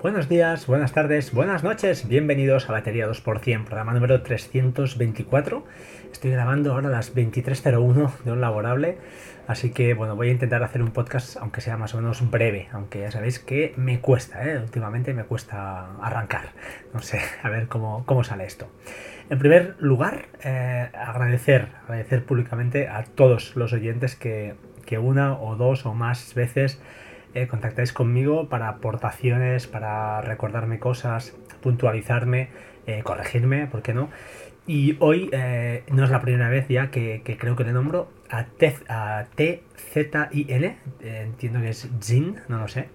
Buenos 0.00 0.28
días, 0.28 0.68
buenas 0.68 0.92
tardes, 0.92 1.32
buenas 1.32 1.64
noches, 1.64 2.06
bienvenidos 2.06 2.68
a 2.68 2.72
Batería 2.72 3.08
2%, 3.08 3.64
programa 3.64 3.92
número 3.92 4.22
324. 4.22 5.64
Estoy 6.12 6.30
grabando 6.30 6.70
ahora 6.70 6.86
a 6.86 6.92
las 6.92 7.16
23.01 7.16 8.18
de 8.22 8.30
un 8.30 8.40
laborable, 8.40 8.98
así 9.48 9.72
que 9.72 9.94
bueno, 9.94 10.14
voy 10.14 10.28
a 10.28 10.30
intentar 10.30 10.62
hacer 10.62 10.82
un 10.82 10.92
podcast 10.92 11.36
aunque 11.38 11.60
sea 11.60 11.76
más 11.76 11.94
o 11.94 11.96
menos 11.96 12.30
breve, 12.30 12.68
aunque 12.70 13.00
ya 13.00 13.10
sabéis 13.10 13.40
que 13.40 13.74
me 13.76 13.98
cuesta, 13.98 14.48
¿eh? 14.48 14.58
últimamente 14.58 15.12
me 15.14 15.24
cuesta 15.24 15.96
arrancar. 16.00 16.52
No 16.94 17.00
sé, 17.00 17.18
a 17.42 17.48
ver 17.48 17.66
cómo, 17.66 18.06
cómo 18.06 18.22
sale 18.22 18.44
esto. 18.44 18.70
En 19.30 19.40
primer 19.40 19.74
lugar, 19.80 20.26
eh, 20.44 20.90
agradecer, 20.94 21.70
agradecer 21.82 22.24
públicamente 22.24 22.86
a 22.86 23.02
todos 23.02 23.56
los 23.56 23.72
oyentes 23.72 24.14
que, 24.14 24.54
que 24.86 24.98
una 24.98 25.36
o 25.36 25.56
dos 25.56 25.86
o 25.86 25.92
más 25.92 26.34
veces 26.34 26.80
eh, 27.34 27.46
contactáis 27.46 27.92
conmigo 27.92 28.48
para 28.48 28.68
aportaciones, 28.68 29.66
para 29.66 30.20
recordarme 30.20 30.78
cosas, 30.78 31.36
puntualizarme, 31.62 32.48
eh, 32.86 33.02
corregirme, 33.02 33.66
¿por 33.66 33.82
qué 33.82 33.94
no? 33.94 34.08
Y 34.66 34.96
hoy 35.00 35.30
eh, 35.32 35.84
no 35.90 36.04
es 36.04 36.10
la 36.10 36.20
primera 36.20 36.48
vez 36.48 36.68
ya 36.68 36.90
que, 36.90 37.22
creo 37.38 37.56
que 37.56 37.64
le 37.64 37.72
nombro 37.72 38.10
a, 38.30 38.46
a 38.88 39.26
TZIN, 39.34 40.76
entiendo 41.00 41.60
que 41.60 41.70
es 41.70 41.88
Zin, 42.00 42.40
no 42.48 42.58
lo 42.58 42.68
sé, 42.68 42.88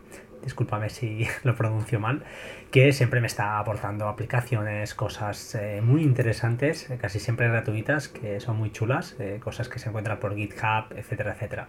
discúlpame 0.44 0.90
si 0.90 1.28
lo 1.44 1.56
pronuncio 1.56 2.00
mal, 2.00 2.24
que 2.72 2.92
siempre 2.94 3.22
me 3.22 3.28
está 3.28 3.60
aportando 3.60 4.08
aplicaciones, 4.08 4.94
cosas 4.94 5.56
eh, 5.56 5.82
muy 5.82 6.04
interesantes, 6.04 6.90
eh, 6.90 6.98
casi 7.00 7.20
siempre 7.20 7.48
gratuitas, 7.48 8.08
que 8.08 8.40
son 8.40 8.58
muy 8.58 8.72
chulas, 8.72 9.16
eh, 9.20 9.40
cosas 9.44 9.70
que 9.70 9.80
se 9.80 9.90
encuentran 9.90 10.20
por 10.20 10.36
GitHub, 10.36 10.96
etcétera, 10.96 11.34
etcétera. 11.34 11.68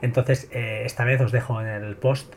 Entonces, 0.00 0.48
esta 0.52 1.04
vez 1.04 1.20
os 1.20 1.32
dejo 1.32 1.60
en 1.60 1.68
el 1.68 1.96
post 1.96 2.34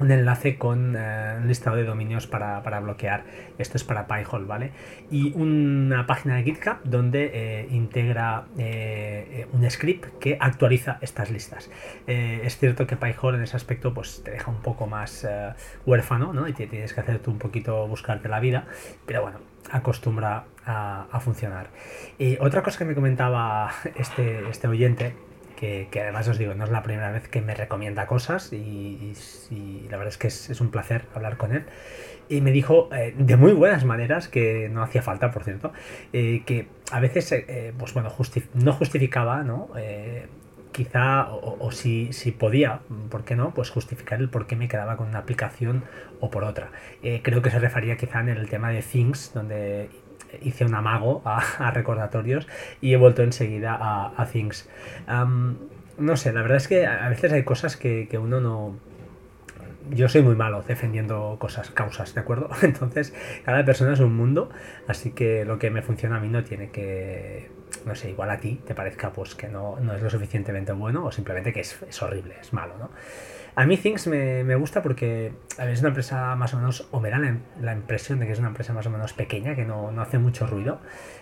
un 0.00 0.10
enlace 0.10 0.56
con 0.56 0.96
eh, 0.96 1.36
un 1.38 1.46
listado 1.46 1.76
de 1.76 1.84
dominios 1.84 2.26
para, 2.26 2.60
bloquear. 2.80 3.24
Esto 3.58 3.76
es 3.76 3.84
para 3.84 4.06
PyHole, 4.06 4.46
¿vale? 4.46 4.72
Y 5.10 5.32
una 5.34 6.06
página 6.06 6.36
de 6.36 6.42
GitHub 6.42 6.78
donde 6.84 7.30
eh, 7.32 7.68
integra 7.70 8.46
eh, 8.58 9.46
un 9.52 9.70
script 9.70 10.18
que 10.18 10.36
actualiza 10.40 10.98
estas 11.02 11.30
listas. 11.30 11.70
es 12.06 12.58
cierto 12.58 12.86
que 12.86 12.96
PyHole 12.96 13.36
en 13.36 13.44
ese 13.44 13.56
aspecto 13.56 13.92
pues 13.92 14.22
te 14.24 14.32
deja 14.32 14.50
un 14.50 14.62
poco 14.62 14.86
más 14.86 15.26
huérfano, 15.86 16.32
¿no? 16.32 16.48
Y 16.48 16.52
tienes 16.52 16.94
que 16.94 17.00
hacerte 17.00 17.30
un 17.30 17.38
poquito 17.38 17.86
buscarte 17.86 18.28
la 18.28 18.40
vida, 18.40 18.64
pero 19.06 19.22
bueno, 19.22 19.40
acostumbra 19.70 20.44
a, 20.64 21.06
a 21.12 21.20
funcionar. 21.20 21.68
otra 22.40 22.62
cosa 22.62 22.78
que 22.78 22.84
me 22.86 22.94
comentaba 22.94 23.70
este, 23.96 24.48
este 24.48 24.66
oyente 24.68 25.14
que, 25.60 26.00
además 26.00 26.26
os 26.26 26.38
digo, 26.38 26.54
no 26.54 26.64
es 26.64 26.70
la 26.70 26.82
primera 26.82 27.10
vez 27.10 27.28
que 27.28 27.42
me 27.42 27.54
recomienda 27.54 28.06
cosas 28.06 28.50
y, 28.52 29.12
la 29.90 29.98
verdad 29.98 30.08
es 30.08 30.18
que 30.18 30.28
es, 30.28 30.60
un 30.60 30.70
placer 30.70 31.04
hablar 31.14 31.36
con 31.36 31.52
él. 31.52 31.64
Y 32.30 32.40
me 32.40 32.50
dijo 32.50 32.88
eh, 32.94 33.14
de 33.16 33.36
muy 33.36 33.52
buenas 33.52 33.84
maneras, 33.84 34.28
que 34.28 34.70
no 34.70 34.82
hacía 34.82 35.02
falta, 35.02 35.30
por 35.30 35.44
cierto, 35.44 35.72
eh, 36.12 36.42
que 36.46 36.68
a 36.90 37.00
veces, 37.00 37.32
eh, 37.32 37.74
pues 37.76 37.92
bueno, 37.92 38.10
no 38.54 38.72
justificaba, 38.72 39.42
¿no? 39.42 39.68
quizá, 40.72 41.26
o, 41.28 41.72
si, 41.72 42.12
si, 42.12 42.30
podía, 42.30 42.80
¿por 43.10 43.24
qué 43.24 43.34
no? 43.34 43.52
Pues 43.52 43.70
justificar 43.70 44.20
el 44.20 44.30
por 44.30 44.46
qué 44.46 44.54
me 44.54 44.68
quedaba 44.68 44.96
con 44.96 45.08
una 45.08 45.18
aplicación 45.18 45.82
o 46.20 46.30
por 46.30 46.44
otra. 46.44 46.70
creo 47.22 47.42
que 47.42 47.50
se 47.50 47.58
refería 47.58 47.96
quizá 47.96 48.20
en 48.20 48.28
el 48.28 48.48
tema 48.48 48.70
de 48.70 48.80
Things, 48.80 49.32
donde 49.34 49.90
hice 50.42 50.64
un 50.64 50.74
amago 50.74 51.22
a, 51.24 51.70
recordatorios 51.72 52.46
y 52.80 52.92
he 52.92 52.96
vuelto 52.96 53.22
enseguida 53.22 53.76
a, 53.80 54.26
Things. 54.26 54.68
no 55.98 56.16
sé, 56.16 56.32
la 56.32 56.42
verdad 56.42 56.56
es 56.56 56.68
que 56.68 56.86
a 56.86 57.08
veces 57.08 57.32
hay 57.32 57.44
cosas 57.44 57.76
que, 57.76 58.08
uno 58.20 58.40
no, 58.40 58.76
yo 59.90 60.08
soy 60.08 60.22
muy 60.22 60.36
malo 60.36 60.62
defendiendo 60.66 61.36
cosas, 61.38 61.70
causas, 61.70 62.14
¿de 62.14 62.20
acuerdo? 62.20 62.50
Entonces, 62.62 63.14
cada 63.44 63.64
persona 63.64 63.92
es 63.92 64.00
un 64.00 64.14
mundo, 64.16 64.50
así 64.86 65.10
que 65.10 65.44
lo 65.44 65.58
que 65.58 65.70
me 65.70 65.82
funciona 65.82 66.16
a 66.16 66.20
mí 66.20 66.28
no 66.28 66.44
tiene 66.44 66.70
que, 66.70 67.50
no 67.84 67.94
sé, 67.94 68.10
igual 68.10 68.30
a 68.30 68.38
ti 68.38 68.60
te 68.66 68.74
parezca 68.74 69.12
pues 69.12 69.34
que 69.34 69.48
no, 69.48 69.78
no 69.80 69.94
es 69.94 70.02
lo 70.02 70.10
suficientemente 70.10 70.72
bueno 70.72 71.04
o 71.04 71.12
simplemente 71.12 71.52
que 71.52 71.60
es, 71.60 71.82
es 71.88 72.02
horrible, 72.02 72.36
es 72.40 72.52
malo, 72.52 72.74
¿no? 72.78 72.90
A 73.56 73.66
mí 73.66 73.76
Things 73.76 74.06
me, 74.06 74.54
gusta 74.54 74.82
porque 74.82 75.32
es 75.58 75.80
una 75.80 75.88
empresa 75.88 76.36
más 76.36 76.54
o 76.54 76.56
menos, 76.56 76.88
o 76.92 77.00
me 77.00 77.10
da 77.10 77.18
la, 77.18 77.72
impresión 77.72 78.20
de 78.20 78.26
que 78.26 78.32
es 78.32 78.38
una 78.38 78.48
empresa 78.48 78.72
más 78.72 78.86
o 78.86 78.90
menos 78.90 79.12
pequeña, 79.12 79.54
que 79.54 79.64
no, 79.64 79.90
hace 80.00 80.18
mucho 80.18 80.46
ruido. 80.46 80.80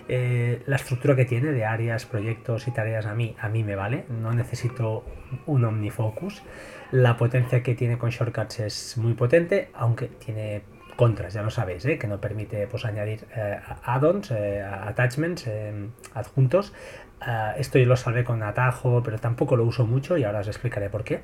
Eh, 0.08 0.62
la 0.66 0.76
estructura 0.76 1.16
que 1.16 1.24
tiene 1.24 1.52
de 1.52 1.64
áreas, 1.64 2.06
proyectos 2.06 2.68
y 2.68 2.70
tareas 2.70 3.06
a 3.06 3.14
mí, 3.14 3.34
a 3.40 3.48
mí 3.48 3.64
me 3.64 3.76
vale, 3.76 4.04
no 4.08 4.32
necesito 4.32 5.04
un 5.46 5.64
OmniFocus. 5.64 6.42
La 6.90 7.16
potencia 7.16 7.62
que 7.62 7.74
tiene 7.74 7.98
con 7.98 8.10
Shortcuts 8.10 8.60
es 8.60 8.98
muy 8.98 9.14
potente, 9.14 9.70
aunque 9.74 10.06
tiene 10.06 10.62
contras, 10.98 11.32
ya 11.32 11.42
lo 11.42 11.50
sabéis, 11.50 11.84
¿eh? 11.86 11.96
que 11.96 12.08
no 12.08 12.20
permite 12.20 12.66
pues, 12.66 12.84
añadir 12.84 13.24
eh, 13.36 13.56
add-ons, 13.84 14.32
attachments, 14.32 15.48
adjuntos. 16.12 16.72
esto 17.56 17.78
yo 17.78 17.86
lo 17.86 17.96
salvé 17.96 18.24
con 18.24 18.42
atajo, 18.42 19.00
pero 19.04 19.18
tampoco 19.18 19.54
lo 19.54 19.64
uso 19.64 19.86
mucho 19.86 20.18
y 20.18 20.24
ahora 20.24 20.40
os 20.40 20.48
explicaré 20.48 20.90
por 20.90 21.04
qué. 21.04 21.22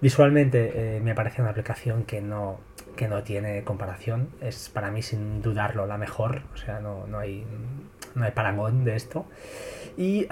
Visualmente 0.00 0.96
eh, 0.96 1.00
me 1.00 1.14
parece 1.14 1.42
una 1.42 1.50
aplicación 1.50 2.04
que 2.04 2.20
no, 2.22 2.60
que 2.96 3.06
no 3.06 3.22
tiene 3.22 3.62
comparación. 3.62 4.30
Es 4.40 4.68
para 4.68 4.90
mí 4.90 5.02
sin 5.02 5.42
dudarlo 5.42 5.86
la 5.86 5.98
mejor. 5.98 6.42
O 6.54 6.56
sea, 6.56 6.80
no, 6.80 7.06
no 7.06 7.18
hay, 7.18 7.44
no 8.14 8.24
hay 8.24 8.32
parangón 8.32 8.84
de 8.84 8.96
esto. 8.96 9.26
Y, 9.96 10.26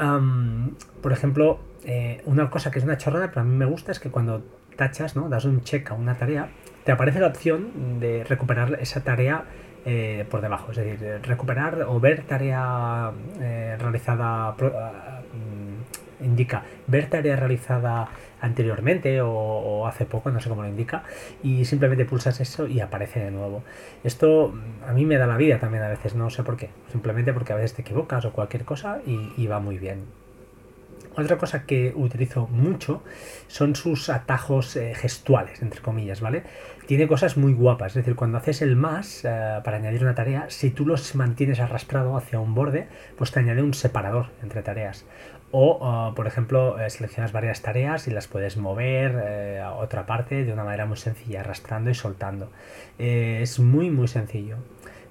por 1.03 1.13
ejemplo, 1.13 1.61
eh, 1.85 2.23
una 2.25 2.51
cosa 2.51 2.71
que 2.71 2.79
es 2.79 2.85
una 2.85 2.97
chorrada, 2.97 3.29
pero 3.29 3.43
a 3.43 3.45
mí 3.45 3.55
me 3.55 3.67
gusta, 3.67 3.93
es 3.93 4.01
que 4.01 4.11
cuando 4.11 4.43
tachas, 4.77 5.15
¿no? 5.15 5.29
das 5.29 5.45
un 5.45 5.63
check 5.63 5.91
a 5.91 5.95
una 5.95 6.17
tarea, 6.17 6.49
te 6.85 6.93
aparece 6.93 7.21
la 7.21 7.29
opción 7.29 8.01
de 8.01 8.25
recuperar 8.25 8.79
esa 8.81 9.03
tarea 9.03 9.45
eh, 9.85 10.27
por 10.31 10.41
debajo. 10.41 10.71
Es 10.71 10.77
decir, 10.77 11.21
recuperar 11.23 11.83
o 11.89 12.01
ver 12.01 12.23
tarea 12.23 13.11
realizada, 13.79 14.53
mm, 14.53 16.25
indica 16.25 16.63
ver 16.87 17.09
tarea 17.09 17.37
realizada 17.37 18.09
anteriormente 18.43 19.21
o, 19.23 19.87
hace 19.87 20.05
poco, 20.05 20.31
no 20.31 20.41
sé 20.41 20.49
cómo 20.49 20.63
lo 20.63 20.69
indica, 20.69 21.05
y 21.43 21.65
simplemente 21.65 22.05
pulsas 22.05 22.41
eso 22.41 22.67
y 22.67 22.81
aparece 22.81 23.21
de 23.21 23.31
nuevo. 23.31 23.63
Esto 24.05 24.53
mm, 24.55 24.91
a 24.91 24.93
mí 24.93 25.07
me 25.07 25.17
da 25.17 25.27
la 25.27 25.37
vida 25.37 25.59
también 25.59 25.85
a 25.85 25.89
veces, 25.89 26.15
no 26.15 26.29
sé 26.29 26.43
por 26.43 26.57
qué, 26.57 26.71
simplemente 26.91 27.33
porque 27.33 27.53
a 27.53 27.57
veces 27.57 27.75
te 27.75 27.83
equivocas 27.83 28.25
o 28.25 28.33
cualquier 28.33 28.65
cosa 28.65 29.01
y, 29.07 29.47
va 29.47 29.61
muy 29.61 29.79
bien. 29.79 30.22
Otra 31.15 31.37
cosa 31.37 31.67
que 31.67 31.93
utilizo 31.95 32.47
mucho 32.47 33.03
son 33.47 33.77
sus 33.77 34.09
atajos 34.09 34.77
eh, 34.77 34.95
gestuales, 34.95 35.61
entre 35.61 35.83
comillas, 35.83 36.23
¿vale? 36.23 36.43
Tiene 36.87 37.07
cosas 37.07 37.37
muy 37.37 37.53
guapas, 37.53 37.93
es 37.93 37.97
decir, 37.97 38.17
cuando 38.17 38.39
haces 38.39 38.63
el 38.63 38.77
más 38.77 39.25
eh, 39.25 39.61
para 39.63 39.77
añadir 39.77 40.03
una 40.03 40.15
tarea, 40.15 40.47
si 40.49 40.71
tú 40.71 40.87
los 40.87 41.15
mantienes 41.15 41.61
arrastrado 41.61 42.17
hacia 42.17 42.41
un 42.41 42.55
borde, 42.55 42.89
pues 43.19 43.31
te 43.31 43.41
añade 43.41 43.63
un 43.63 43.75
separador 43.75 44.31
entre 44.43 44.63
tareas. 44.63 45.05
O, 45.51 45.81
ah, 45.83 46.15
por 46.17 46.27
ejemplo, 46.27 46.81
eh, 46.81 46.89
seleccionas 46.89 47.33
varias 47.33 47.61
tareas 47.61 48.09
y 48.09 48.11
las 48.11 48.27
puedes 48.27 48.57
mover 48.57 49.61
a 49.61 49.75
otra 49.75 50.07
parte 50.07 50.45
de 50.45 50.53
una 50.53 50.65
manera 50.65 50.87
muy 50.87 50.97
sencilla, 50.97 51.41
arrastrando 51.41 51.91
y 51.91 51.95
soltando. 51.95 52.51
Es 52.99 53.59
muy, 53.59 53.91
muy 53.91 54.09
sencillo. 54.09 54.57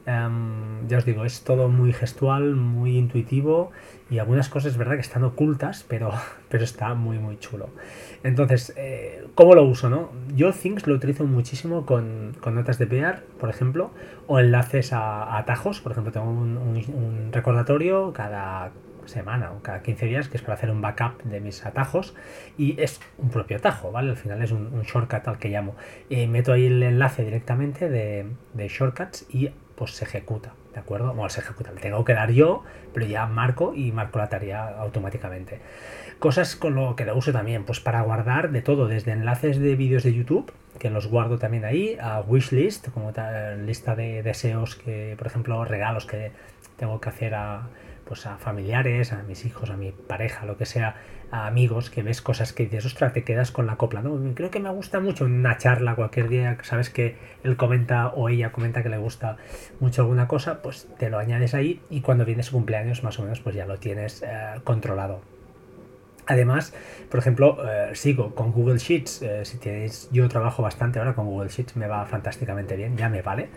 Em, 0.05 0.87
ya 0.87 0.97
os 0.97 1.05
digo, 1.05 1.25
es 1.25 1.43
todo 1.43 1.67
muy 1.67 1.93
gestual, 1.93 2.55
muy 2.55 2.97
intuitivo 2.97 3.71
y 4.09 4.19
algunas 4.19 4.49
cosas 4.49 4.77
verdad 4.77 4.95
que 4.95 5.01
están 5.01 5.23
ocultas, 5.23 5.85
pero, 5.87 6.11
pero 6.49 6.63
está 6.63 6.93
muy, 6.93 7.19
muy 7.19 7.37
chulo. 7.39 7.69
Entonces, 8.23 8.75
¿cómo 9.35 9.55
lo 9.55 9.63
uso? 9.63 9.89
No? 9.89 10.11
Yo 10.35 10.51
Things 10.53 10.87
lo 10.87 10.95
utilizo 10.95 11.25
muchísimo 11.25 11.85
con, 11.85 12.33
notas 12.53 12.77
de 12.77 12.87
PR, 12.87 13.23
por 13.39 13.49
ejemplo, 13.49 13.91
o 14.27 14.39
enlaces 14.39 14.93
a, 14.93 15.37
atajos. 15.37 15.81
Por 15.81 15.91
ejemplo, 15.91 16.11
tengo 16.11 16.29
un 16.29 17.29
recordatorio 17.31 18.13
cada 18.13 18.71
semana 19.05 19.51
o 19.51 19.61
cada 19.61 19.81
15 19.81 20.05
días, 20.05 20.29
que 20.29 20.37
es 20.37 20.43
para 20.43 20.55
hacer 20.55 20.71
un 20.71 20.81
backup 20.81 21.23
de 21.23 21.39
mis 21.39 21.65
atajos 21.65 22.15
y 22.57 22.79
es 22.81 22.99
un 23.17 23.29
propio 23.29 23.57
atajo, 23.57 23.91
¿vale? 23.91 24.11
Al 24.11 24.17
final 24.17 24.41
es 24.41 24.51
un, 24.51 24.81
shortcut 24.83 25.27
al 25.27 25.37
que 25.37 25.49
llamo. 25.49 25.75
Eh, 26.09 26.27
meto 26.27 26.53
ahí 26.53 26.65
el 26.65 26.81
enlace 26.83 27.23
directamente 27.23 27.89
de, 27.89 28.25
shortcuts 28.55 29.25
y 29.29 29.51
pues 29.81 29.95
se 29.95 30.05
ejecuta, 30.05 30.53
¿de 30.75 30.79
acuerdo? 30.79 31.07
Bueno, 31.07 31.27
se 31.31 31.39
ejecuta, 31.39 31.71
le 31.71 31.81
tengo 31.81 32.05
que 32.05 32.13
dar 32.13 32.29
yo, 32.29 32.63
pero 32.93 33.07
ya 33.07 33.25
marco 33.25 33.73
y 33.73 33.91
marco 33.91 34.19
la 34.19 34.29
tarea 34.29 34.77
automáticamente. 34.77 35.59
Cosas 36.19 36.55
con 36.55 36.75
lo 36.75 36.95
que 36.95 37.03
lo 37.03 37.17
uso 37.17 37.31
también, 37.31 37.63
pues 37.63 37.79
para 37.79 37.99
guardar 38.03 38.51
de 38.51 38.61
todo, 38.61 38.87
desde 38.87 39.11
enlaces 39.11 39.57
de 39.57 39.75
vídeos 39.75 40.03
de 40.03 40.13
YouTube, 40.13 40.53
que 40.77 40.91
los 40.91 41.07
guardo 41.07 41.39
también 41.39 41.65
ahí, 41.65 41.97
a 41.99 42.21
wishlist, 42.21 42.89
como 42.89 43.11
tal, 43.11 43.65
lista 43.65 43.95
de 43.95 44.21
deseos 44.21 44.75
que, 44.75 45.15
por 45.17 45.25
ejemplo, 45.25 45.65
regalos 45.65 46.05
que 46.05 46.31
tengo 46.77 47.01
que 47.01 47.09
hacer 47.09 47.33
a, 47.33 47.63
pues 48.05 48.25
a 48.25 48.37
familiares, 48.37 49.13
a 49.13 49.23
mis 49.23 49.45
hijos, 49.45 49.69
a 49.69 49.77
mi 49.77 49.91
pareja, 49.91 50.45
lo 50.45 50.57
que 50.57 50.65
sea, 50.65 50.95
a 51.31 51.47
amigos, 51.47 51.89
que 51.89 52.03
ves 52.03 52.21
cosas 52.21 52.53
que 52.53 52.63
dices, 52.63 52.85
ostras, 52.85 53.13
te 53.13 53.23
quedas 53.23 53.51
con 53.51 53.65
la 53.65 53.77
copla, 53.77 54.01
¿no? 54.01 54.19
Creo 54.35 54.51
que 54.51 54.59
me 54.59 54.69
gusta 54.69 54.99
mucho 54.99 55.25
una 55.25 55.57
charla 55.57 55.95
cualquier 55.95 56.27
día, 56.27 56.57
sabes 56.63 56.89
que 56.89 57.15
él 57.43 57.55
comenta 57.57 58.07
o 58.07 58.29
ella 58.29 58.51
comenta 58.51 58.83
que 58.83 58.89
le 58.89 58.97
gusta 58.97 59.37
mucho 59.79 60.01
alguna 60.01 60.27
cosa, 60.27 60.61
pues 60.61 60.87
te 60.97 61.09
lo 61.09 61.19
añades 61.19 61.53
ahí 61.53 61.81
y 61.89 62.01
cuando 62.01 62.25
viene 62.25 62.43
su 62.43 62.51
cumpleaños 62.51 63.03
más 63.03 63.17
o 63.19 63.23
menos 63.23 63.39
pues 63.39 63.55
ya 63.55 63.65
lo 63.65 63.77
tienes 63.77 64.23
eh, 64.23 64.59
controlado. 64.63 65.21
Además, 66.27 66.73
por 67.09 67.19
ejemplo, 67.19 67.57
eh, 67.67 67.95
sigo 67.95 68.33
con 68.35 68.51
Google 68.51 68.77
Sheets. 68.77 69.21
Eh, 69.21 69.45
si 69.45 69.57
tenéis, 69.57 70.09
yo 70.11 70.29
trabajo 70.29 70.61
bastante 70.61 70.99
ahora 70.99 71.13
con 71.13 71.25
Google 71.25 71.49
Sheets, 71.49 71.75
me 71.75 71.87
va 71.87 72.05
fantásticamente 72.05 72.75
bien, 72.75 72.95
ya 72.95 73.09
me 73.09 73.21
vale, 73.21 73.49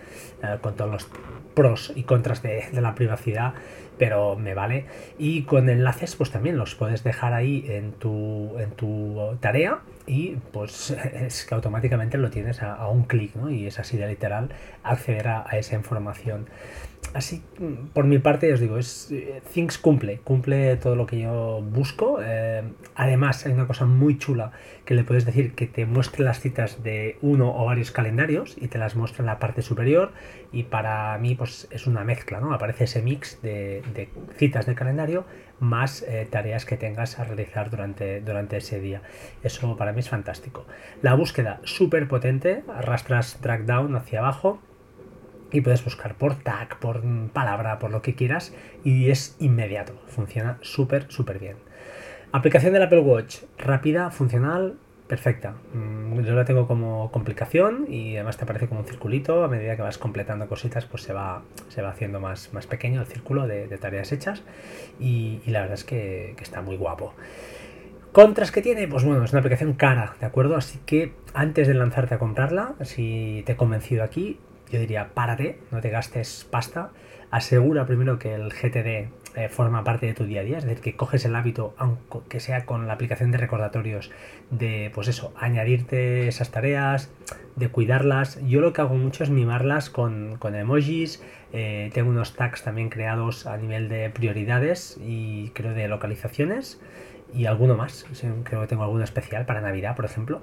eh, 0.43 0.59
con 0.61 0.75
todos 0.75 0.91
los 0.91 1.09
pros 1.55 1.93
y 1.95 2.03
contras 2.05 2.43
de, 2.43 2.65
la 2.73 2.95
privacidad, 2.95 3.55
pero 3.99 4.37
me 4.37 4.55
vale. 4.55 4.87
Y 5.19 5.43
con 5.43 5.69
enlaces, 5.69 6.17
pues 6.17 6.31
también 6.31 6.57
los 6.57 6.75
puedes 6.75 7.05
dejar 7.05 7.33
ahí 7.35 7.65
en 7.69 7.93
tu, 7.93 8.59
en 8.59 8.71
tu 8.73 9.37
tarea 9.41 9.81
y 10.07 10.37
pues 10.53 10.91
es 11.15 11.45
que 11.45 11.55
automáticamente 11.55 12.19
lo 12.19 12.31
tienes 12.31 12.63
a, 12.63 12.89
un 12.89 13.05
clic, 13.05 13.37
¿no? 13.37 13.51
Y 13.51 13.67
es 13.67 13.79
así 13.79 13.97
de 13.97 14.09
literal 14.09 14.49
acceder 14.83 15.29
a 15.29 15.47
esa 15.53 15.77
información 15.77 16.47
así, 17.15 17.43
por 17.93 18.05
mi 18.05 18.19
parte, 18.19 18.53
os 18.53 18.61
digo, 18.61 18.77
es 18.77 19.11
eh, 19.11 19.41
Things 19.53 19.79
cumple, 19.79 20.19
cumple 20.19 20.77
todo 20.77 20.97
lo 20.97 21.07
que 21.07 21.21
yo 21.21 21.63
busco. 21.63 22.19
Eh, 22.23 22.63
además, 22.95 23.47
hay 23.47 23.53
una 23.53 23.67
cosa 23.67 23.87
muy 23.87 24.19
chula 24.19 24.53
que 24.85 24.95
le 24.95 25.05
puedes 25.05 25.25
decir 25.25 25.55
que 25.55 25.67
te 25.67 25.87
muestre 25.87 26.25
las 26.25 26.41
citas 26.41 26.83
de 26.83 27.17
uno 27.23 27.55
o 27.57 27.65
varios 27.65 27.91
calendarios 27.93 28.57
y 28.61 28.69
te 28.69 28.79
las 28.79 28.97
muestra 28.97 29.23
en 29.23 29.27
la 29.27 29.39
parte 29.39 29.63
superior. 29.63 30.13
Y 30.53 30.65
para 30.65 31.17
mí, 31.19 31.35
pues 31.35 31.69
es 31.71 31.87
una 31.87 32.05
mezcla, 32.05 32.41
¿no? 32.41 32.53
Aparece 32.53 32.85
ese 32.85 33.01
mix 33.01 33.41
de, 33.43 33.83
citas 34.37 34.67
de 34.67 34.75
calendario 34.75 35.25
más 35.61 36.03
eh, 36.03 36.27
tareas 36.29 36.67
que 36.67 36.77
tengas 36.77 37.19
a 37.21 37.25
realizar 37.25 37.71
durante, 37.71 38.21
durante 38.21 38.57
ese 38.57 38.81
día. 38.81 39.03
Eso 39.43 39.77
para 39.77 39.93
mí 39.93 40.01
es 40.01 40.09
fantástico. 40.09 40.67
La 41.01 41.15
búsqueda 41.15 41.61
súper 41.63 42.09
potente, 42.09 42.65
arrastras 42.69 43.41
drag 43.41 43.65
down 43.65 43.95
hacia 43.95 44.19
abajo 44.19 44.61
y 45.55 45.61
puedes 45.61 45.85
buscar 45.85 46.17
por 46.17 46.35
tag, 46.35 46.79
por 46.81 47.03
palabra, 47.33 47.79
por 47.79 47.91
lo 47.91 48.03
que 48.03 48.15
quieras 48.15 48.53
y 48.83 49.11
es 49.11 49.37
inmediato. 49.39 49.95
Funciona 50.09 50.59
súper, 50.61 51.07
súper 51.09 51.39
bien. 51.39 51.57
Aplicación 52.33 52.73
del 52.73 52.83
Apple 52.83 52.99
Watch, 52.99 53.43
rápida, 53.57 54.11
funcional, 54.11 54.77
perfecta. 55.07 55.55
Mm, 55.73 56.23
yo 56.23 56.35
la 56.35 56.45
tengo 56.45 56.67
como 56.67 57.13
complicación 57.13 57.87
y 57.89 58.17
además 58.17 58.37
te 58.37 58.43
aparece 58.43 58.67
como 58.67 58.81
un 58.81 58.87
circulito. 58.87 59.45
A 59.45 59.49
medida 59.49 59.77
que 59.77 59.83
vas 59.83 59.97
completando 59.97 60.49
cositas, 60.49 60.87
pues 60.87 61.05
se 61.05 61.13
va, 61.13 61.43
se 61.69 61.83
va 61.83 61.91
haciendo 61.91 62.19
más, 62.19 62.53
más 62.53 62.67
pequeño 62.67 63.01
el 63.01 63.07
círculo 63.07 63.47
de, 63.47 63.69
tareas 63.79 64.11
hechas 64.11 64.43
y, 64.99 65.41
la 65.47 65.61
verdad 65.61 65.75
es 65.75 65.85
que, 65.85 66.35
que 66.37 66.43
está 66.43 66.63
muy 66.63 66.77
guapo. 66.77 67.15
¿Contras 68.11 68.51
que 68.51 68.63
tiene? 68.63 68.89
Pues 68.89 69.05
bueno, 69.05 69.25
es 69.25 69.31
una 69.31 69.39
aplicación 69.39 69.75
cara, 69.75 70.17
¿de 70.19 70.27
acuerdo? 70.27 70.57
Así 70.57 70.81
que 70.85 71.13
antes 71.33 71.69
de 71.69 71.75
lanzarte 71.75 72.15
a 72.15 72.19
comprarla, 72.19 72.75
si 72.83 73.45
te 73.47 73.53
he 73.53 73.57
convencido 73.57 74.03
aquí, 74.03 74.41
yo 74.75 74.81
diría, 74.81 75.15
párate, 75.15 75.59
no 75.71 75.81
te 75.81 75.91
gastes 75.91 76.47
pasta, 76.51 76.91
asegura 77.31 77.87
primero 77.87 78.19
que 78.19 78.35
el 78.35 78.53
GTD 78.53 79.09
eh, 79.37 79.49
forma 79.49 79.83
parte 79.83 80.07
de 80.07 80.15
tu 80.15 80.25
día 80.25 80.43
a 80.43 80.45
día, 80.45 80.59
es 80.59 80.65
decir, 80.65 80.81
que 80.81 80.95
coges 80.95 81.25
el 81.25 81.35
hábito, 81.35 81.75
aunque 81.77 82.39
sea 82.39 82.65
con 82.67 82.87
la 82.87 82.93
aplicación 82.93 83.33
de 83.33 83.39
recordatorios, 83.39 84.13
de, 84.51 84.93
pues 84.95 85.09
eso, 85.09 85.33
añadirte 85.37 86.29
esas 86.29 86.53
tareas, 86.53 87.11
de 87.57 87.69
cuidarlas. 87.69 88.41
Yo 88.47 88.61
lo 88.61 88.73
que 88.73 88.81
hago 88.81 88.95
mucho 88.95 89.25
es 89.25 89.31
mimarlas 89.31 89.91
con, 89.91 90.39
emojis, 90.41 91.23
eh, 91.53 91.91
tengo 91.93 92.11
unos 92.11 92.35
tags 92.35 92.63
también 92.63 92.91
creados 92.91 93.47
a 93.47 93.57
nivel 93.57 93.89
de 93.89 94.11
prioridades 94.11 94.99
y 95.05 95.51
creo 95.51 95.75
de 95.75 95.89
localizaciones 95.89 96.81
y 97.35 97.47
alguno 97.47 97.77
más. 97.77 98.07
Creo 98.45 98.61
que 98.63 98.67
tengo 98.67 98.85
alguno 98.85 99.05
especial 99.05 99.45
para 99.47 99.61
Navidad, 99.61 99.97
por 99.97 100.05
ejemplo 100.05 100.43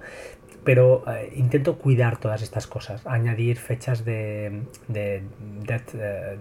pero 0.64 1.04
eh, 1.12 1.34
intento 1.36 1.78
cuidar 1.78 2.18
todas 2.18 2.42
estas 2.42 2.68
cosas, 2.68 3.06
añadir 3.08 3.58
fechas 3.58 4.06
de, 4.06 4.62
de, 4.88 5.24
eh, 5.68 6.38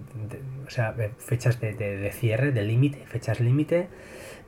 o 0.67 0.70
sea, 0.70 0.94
fechas 1.19 1.61
de, 1.61 2.11
cierre, 2.12 2.52
de 2.52 2.62
límite, 2.62 3.05
fechas 3.06 3.41
límite. 3.41 3.88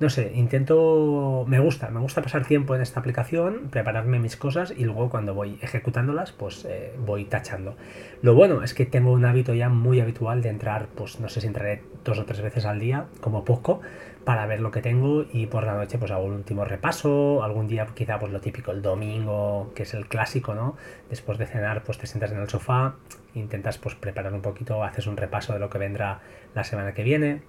No 0.03 0.11
sé, 0.11 0.33
intento, 0.35 1.45
me 1.47 1.61
gusta, 1.61 1.89
me 1.91 2.01
gusta 2.01 2.23
pasar 2.23 2.45
tiempo 2.45 2.75
en 2.75 2.83
esta 2.83 2.99
aplicación, 2.99 3.69
prepararme 3.71 4.19
mis 4.19 4.37
cosas 4.37 4.75
y 4.77 4.83
luego 4.83 5.11
cuando 5.11 5.33
voy 5.33 5.61
ejecutándolas, 5.63 6.33
pues 6.33 6.65
eh, 6.65 6.93
voy 6.99 7.25
tachando. 7.27 7.77
Lo 8.21 8.35
bueno 8.35 8.65
es 8.65 8.75
que 8.75 8.85
tengo 8.85 9.13
un 9.13 9.25
hábito 9.25 9.55
ya 9.55 9.69
muy 9.69 10.01
habitual 10.01 10.43
de 10.43 10.49
entrar, 10.49 10.89
pues 10.97 11.21
no 11.21 11.29
sé 11.29 11.41
si 11.41 11.47
entraré 11.47 11.85
dos 12.05 12.19
o 12.19 12.25
tres 12.25 12.41
veces 12.41 12.65
al 12.65 12.81
día, 12.81 13.07
como 13.21 13.45
poco, 13.45 13.81
para 14.25 14.45
ver 14.47 14.59
lo 14.59 14.73
que 14.73 14.83
tengo 14.83 15.25
y 15.33 15.47
por 15.47 15.63
la 15.63 15.75
noche 15.75 15.99
pues 15.99 16.11
hago 16.11 16.25
un 16.25 16.33
último 16.33 16.65
repaso, 16.65 17.45
algún 17.45 17.69
día 17.69 17.87
quizá 17.95 18.19
pues 18.19 18.33
lo 18.33 18.41
típico 18.41 18.73
el 18.73 18.83
domingo, 18.83 19.71
que 19.77 19.85
es 19.85 19.95
el 19.95 20.09
clásico, 20.09 20.53
¿no? 20.57 20.77
Después 21.11 21.39
de 21.39 21.47
cenar 21.47 21.85
pues 21.85 21.99
te 21.99 22.09
sientas 22.09 22.33
en 22.33 22.41
el 22.41 22.49
sofá, 22.49 22.97
intentas 23.37 23.79
pues 23.79 23.95
preparar 23.95 24.35
un 24.35 24.43
poquito, 24.43 24.83
haces 24.83 25.07
un 25.07 25.17
repaso 25.17 25.53
de 25.53 25.61
lo 25.61 25.71
que 25.71 25.79
vendrá 25.79 26.23
la 26.57 26.65
semana 26.65 26.93
que 26.93 27.05
viene. 27.05 27.43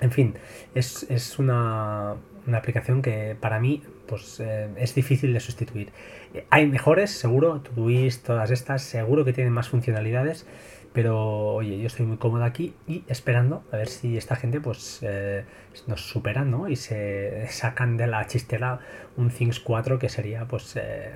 En 0.00 0.10
fin, 0.10 0.34
es, 0.74 1.38
una, 1.38 2.16
aplicación 2.52 3.02
que 3.02 3.36
para 3.40 3.58
mí 3.60 3.82
pues 4.06 4.38
eh, 4.40 4.68
es 4.76 4.94
difícil 4.94 5.32
de 5.32 5.40
sustituir. 5.40 5.90
Hay 6.50 6.66
mejores, 6.66 7.10
seguro, 7.10 7.60
Todoist, 7.60 8.26
todas 8.26 8.50
estas, 8.50 8.82
seguro 8.82 9.24
que 9.24 9.32
tienen 9.32 9.52
más 9.52 9.68
funcionalidades, 9.68 10.46
pero 10.96 11.52
oye, 11.52 11.78
yo 11.78 11.88
estoy 11.88 12.06
muy 12.06 12.16
cómodo 12.16 12.42
aquí 12.44 12.72
y 12.88 13.04
esperando 13.06 13.62
a 13.70 13.76
ver 13.76 13.88
si 13.88 14.16
esta 14.16 14.34
gente 14.34 14.62
pues 14.62 15.00
eh, 15.02 15.44
nos 15.86 16.08
superan 16.08 16.50
¿no? 16.50 16.70
y 16.70 16.76
se 16.76 17.46
sacan 17.50 17.98
de 17.98 18.06
la 18.06 18.26
chistera 18.26 18.80
un 19.18 19.28
Things 19.28 19.60
4 19.60 19.98
que 19.98 20.08
sería 20.08 20.46
pues 20.46 20.74
eh, 20.76 21.12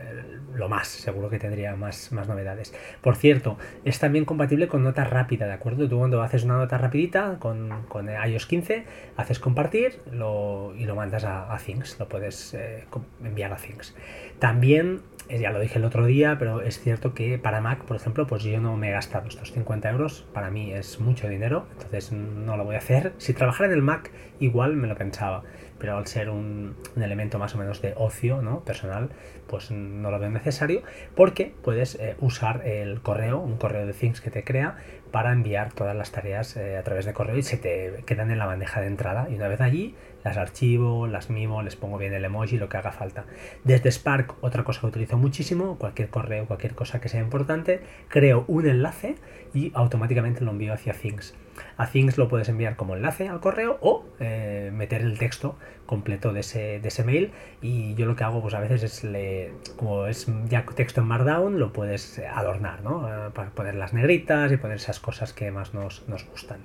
lo 0.54 0.68
más, 0.68 0.86
seguro 0.86 1.30
que 1.30 1.38
tendría 1.38 1.76
más, 1.76 2.12
más 2.12 2.28
novedades. 2.28 2.74
Por 3.00 3.16
cierto, 3.16 3.56
es 3.82 3.98
también 3.98 4.26
compatible 4.26 4.68
con 4.68 4.84
nota 4.84 5.04
rápida, 5.04 5.46
¿de 5.46 5.54
acuerdo? 5.54 5.88
Tú 5.88 5.96
cuando 5.96 6.20
haces 6.20 6.44
una 6.44 6.58
nota 6.58 6.76
rapidita 6.76 7.38
con, 7.38 7.86
con 7.88 8.06
iOS 8.10 8.44
15, 8.44 8.84
haces 9.16 9.38
compartir 9.38 10.02
lo, 10.12 10.74
y 10.76 10.84
lo 10.84 10.94
mandas 10.94 11.24
a, 11.24 11.56
Things, 11.64 11.98
lo 11.98 12.06
puedes 12.06 12.52
eh, 12.52 12.84
enviar 13.24 13.50
a 13.54 13.56
Things. 13.56 13.94
También 14.38 15.00
ya 15.38 15.50
lo 15.50 15.60
dije 15.60 15.78
el 15.78 15.84
otro 15.84 16.06
día, 16.06 16.36
pero 16.38 16.62
es 16.62 16.80
cierto 16.80 17.14
que 17.14 17.38
para 17.38 17.60
Mac, 17.60 17.84
por 17.84 17.96
ejemplo, 17.96 18.26
pues 18.26 18.42
yo 18.42 18.60
no 18.60 18.76
me 18.76 18.88
he 18.88 18.92
gastado 18.92 19.28
estos 19.28 19.52
50 19.52 19.90
euros. 19.90 20.26
Para 20.32 20.50
mí 20.50 20.72
es 20.72 21.00
mucho 21.00 21.28
dinero, 21.28 21.66
entonces 21.72 22.12
no 22.12 22.56
lo 22.56 22.64
voy 22.64 22.74
a 22.74 22.78
hacer. 22.78 23.12
Si 23.18 23.32
trabajara 23.34 23.68
en 23.68 23.74
el 23.74 23.82
Mac, 23.82 24.10
igual 24.40 24.76
me 24.76 24.88
lo 24.88 24.96
pensaba, 24.96 25.42
pero 25.78 25.96
al 25.96 26.06
ser 26.06 26.30
un, 26.30 26.76
elemento 26.96 27.38
más 27.38 27.54
o 27.54 27.58
menos 27.58 27.80
de 27.82 27.94
ocio 27.96 28.42
¿no? 28.42 28.64
personal, 28.64 29.10
pues 29.46 29.70
no 29.70 30.10
lo 30.10 30.18
veo 30.18 30.30
necesario 30.30 30.82
porque 31.14 31.54
puedes 31.62 31.96
eh, 31.96 32.16
usar 32.20 32.66
el 32.66 33.00
correo, 33.00 33.38
un 33.38 33.56
correo 33.56 33.86
de 33.86 33.92
Things 33.92 34.20
que 34.20 34.30
te 34.30 34.44
crea 34.44 34.76
para 35.10 35.32
enviar 35.32 35.72
todas 35.72 35.96
las 35.96 36.12
tareas 36.12 36.56
eh, 36.56 36.76
a 36.76 36.82
través 36.82 37.04
de 37.04 37.12
correo 37.12 37.36
y 37.36 37.42
se 37.42 37.56
te 37.56 38.04
quedan 38.06 38.30
en 38.30 38.38
la 38.38 38.46
bandeja 38.46 38.80
de 38.80 38.86
entrada 38.86 39.28
y 39.30 39.34
una 39.34 39.48
vez 39.48 39.60
allí 39.60 39.94
las 40.24 40.36
archivo, 40.36 41.06
las 41.06 41.30
mimo, 41.30 41.62
les 41.62 41.76
pongo 41.76 41.98
bien 41.98 42.12
el 42.12 42.24
emoji, 42.24 42.58
lo 42.58 42.68
que 42.68 42.76
haga 42.76 42.92
falta. 42.92 43.24
Desde 43.64 43.90
Spark, 43.90 44.34
otra 44.40 44.64
cosa 44.64 44.80
que 44.80 44.86
utilizo 44.86 45.16
muchísimo, 45.16 45.76
cualquier 45.78 46.08
correo, 46.10 46.46
cualquier 46.46 46.74
cosa 46.74 47.00
que 47.00 47.08
sea 47.08 47.20
importante, 47.20 47.80
creo 48.08 48.44
un 48.48 48.66
enlace 48.66 49.16
y 49.54 49.72
automáticamente 49.74 50.44
lo 50.44 50.50
envío 50.50 50.72
hacia 50.72 50.92
Things. 50.92 51.34
A 51.76 51.86
Things 51.86 52.16
lo 52.16 52.28
puedes 52.28 52.48
enviar 52.48 52.76
como 52.76 52.94
enlace 52.94 53.28
al 53.28 53.40
correo 53.40 53.78
o 53.80 54.04
eh, 54.18 54.70
meter 54.72 55.02
el 55.02 55.18
texto 55.18 55.56
completo 55.86 56.32
de 56.32 56.40
ese, 56.40 56.80
de 56.80 56.88
ese, 56.88 57.04
mail 57.04 57.32
y 57.60 57.94
yo 57.94 58.06
lo 58.06 58.16
que 58.16 58.24
hago 58.24 58.40
pues 58.40 58.54
a 58.54 58.60
veces 58.60 58.82
es 58.82 59.04
le, 59.04 59.52
como 59.76 60.06
es 60.06 60.26
ya 60.48 60.64
texto 60.64 61.00
en 61.00 61.08
Markdown 61.08 61.58
lo 61.58 61.72
puedes 61.72 62.20
adornar 62.32 62.82
¿no? 62.82 63.08
Eh, 63.08 63.30
para 63.34 63.50
poner 63.50 63.74
las 63.74 63.92
negritas 63.92 64.52
y 64.52 64.56
poner 64.56 64.76
esas 64.76 65.00
cosas 65.00 65.32
que 65.32 65.50
más 65.50 65.74
nos, 65.74 66.08
nos 66.08 66.24
gustan 66.26 66.60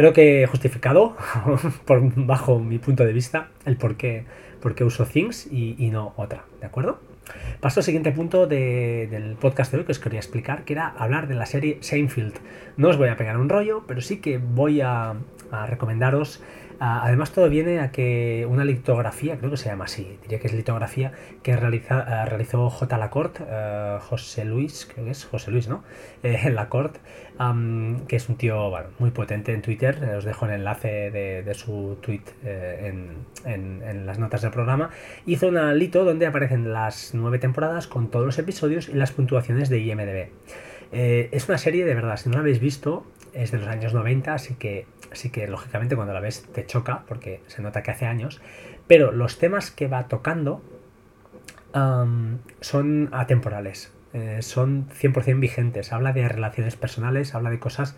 creo 0.00 0.14
que 0.14 0.42
he 0.44 0.46
justificado 0.46 1.14
por 1.84 2.00
bajo 2.24 2.58
mi 2.58 2.78
punto 2.78 3.04
de 3.04 3.12
vista 3.12 3.48
el 3.66 3.76
por 3.76 3.96
qué, 3.98 4.24
por 4.62 4.74
qué 4.74 4.82
uso 4.82 5.04
Things 5.04 5.46
y, 5.52 5.90
no 5.92 6.14
otra 6.16 6.44
¿de 6.58 6.66
acuerdo? 6.66 7.00
Paso 7.60 7.80
al 7.80 7.84
siguiente 7.84 8.10
punto 8.10 8.46
del 8.46 9.36
podcast 9.38 9.70
de 9.70 9.78
hoy 9.78 9.84
que 9.84 9.92
os 9.92 9.98
quería 9.98 10.18
explicar, 10.18 10.64
que 10.64 10.72
era 10.72 10.88
hablar 10.88 11.28
de 11.28 11.34
la 11.34 11.44
serie 11.44 11.76
Seinfeld. 11.82 12.32
No 12.78 12.88
os 12.88 12.96
voy 12.96 13.10
a 13.10 13.18
pegar 13.18 13.36
un 13.36 13.50
rollo, 13.50 13.84
pero 13.86 14.00
sí 14.00 14.22
que 14.22 14.38
voy 14.38 14.80
a, 14.80 15.16
recomendaros 15.66 16.42
además, 16.80 17.32
todo 17.32 17.48
viene 17.48 17.80
a 17.80 17.92
que 17.92 18.46
una 18.48 18.64
litografía, 18.64 19.38
creo 19.38 19.50
que 19.50 19.56
se 19.56 19.68
llama 19.68 19.84
así, 19.84 20.18
diría 20.22 20.40
que 20.40 20.48
es 20.48 20.54
litografía, 20.54 21.12
que 21.42 21.56
realiza, 21.56 22.24
realizó 22.24 22.68
J. 22.70 22.98
Lacorte, 22.98 23.42
uh, 23.42 24.00
José 24.00 24.44
Luis, 24.44 24.88
creo 24.92 25.04
que 25.04 25.10
es 25.12 25.24
José 25.24 25.50
Luis, 25.50 25.68
¿no? 25.68 25.84
Eh, 26.22 26.50
Lacorte, 26.50 27.00
que 28.06 28.16
es 28.16 28.28
un 28.28 28.36
tío 28.36 28.70
muy 28.98 29.10
potente 29.10 29.54
en 29.54 29.62
Twitter. 29.62 29.98
Eh, 30.02 30.16
os 30.16 30.24
dejo 30.24 30.44
el 30.44 30.52
enlace 30.52 31.10
de, 31.10 31.54
su 31.54 31.96
tweet 32.02 32.22
eh, 32.44 32.92
en, 33.44 34.06
las 34.06 34.18
notas 34.18 34.42
del 34.42 34.50
programa. 34.50 34.90
Hizo 35.24 35.48
una 35.48 35.72
lito 35.72 36.04
donde 36.04 36.26
aparecen 36.26 36.72
las 36.72 37.14
nueve 37.14 37.38
temporadas 37.38 37.86
con 37.86 38.10
todos 38.10 38.26
los 38.26 38.38
episodios 38.38 38.88
y 38.88 38.92
las 38.92 39.12
puntuaciones 39.12 39.70
de 39.70 39.78
IMDb. 39.78 40.28
Eh, 40.92 41.28
es 41.32 41.48
una 41.48 41.56
serie 41.56 41.84
de 41.84 41.94
verdad, 41.94 42.16
si 42.16 42.28
no 42.28 42.34
la 42.34 42.40
habéis 42.40 42.60
visto, 42.60 43.06
es 43.32 43.52
de 43.52 43.58
los 43.58 43.68
años 43.68 43.94
90, 43.94 44.34
así 44.34 44.54
que, 44.54 44.86
así 45.10 45.30
que 45.30 45.46
lógicamente 45.46 45.96
cuando 45.96 46.14
la 46.14 46.20
ves 46.20 46.46
te 46.52 46.66
choca 46.66 47.04
porque 47.06 47.42
se 47.46 47.62
nota 47.62 47.82
que 47.82 47.90
hace 47.90 48.06
años. 48.06 48.40
Pero 48.86 49.12
los 49.12 49.38
temas 49.38 49.70
que 49.70 49.86
va 49.86 50.08
tocando 50.08 50.62
son 52.60 53.08
atemporales 53.12 53.92
eh, 54.12 54.38
son 54.42 54.88
100% 54.88 55.38
vigentes. 55.38 55.92
Habla 55.92 56.12
de 56.12 56.28
relaciones 56.28 56.76
personales, 56.76 57.34
habla 57.34 57.50
de 57.50 57.58
cosas... 57.58 57.96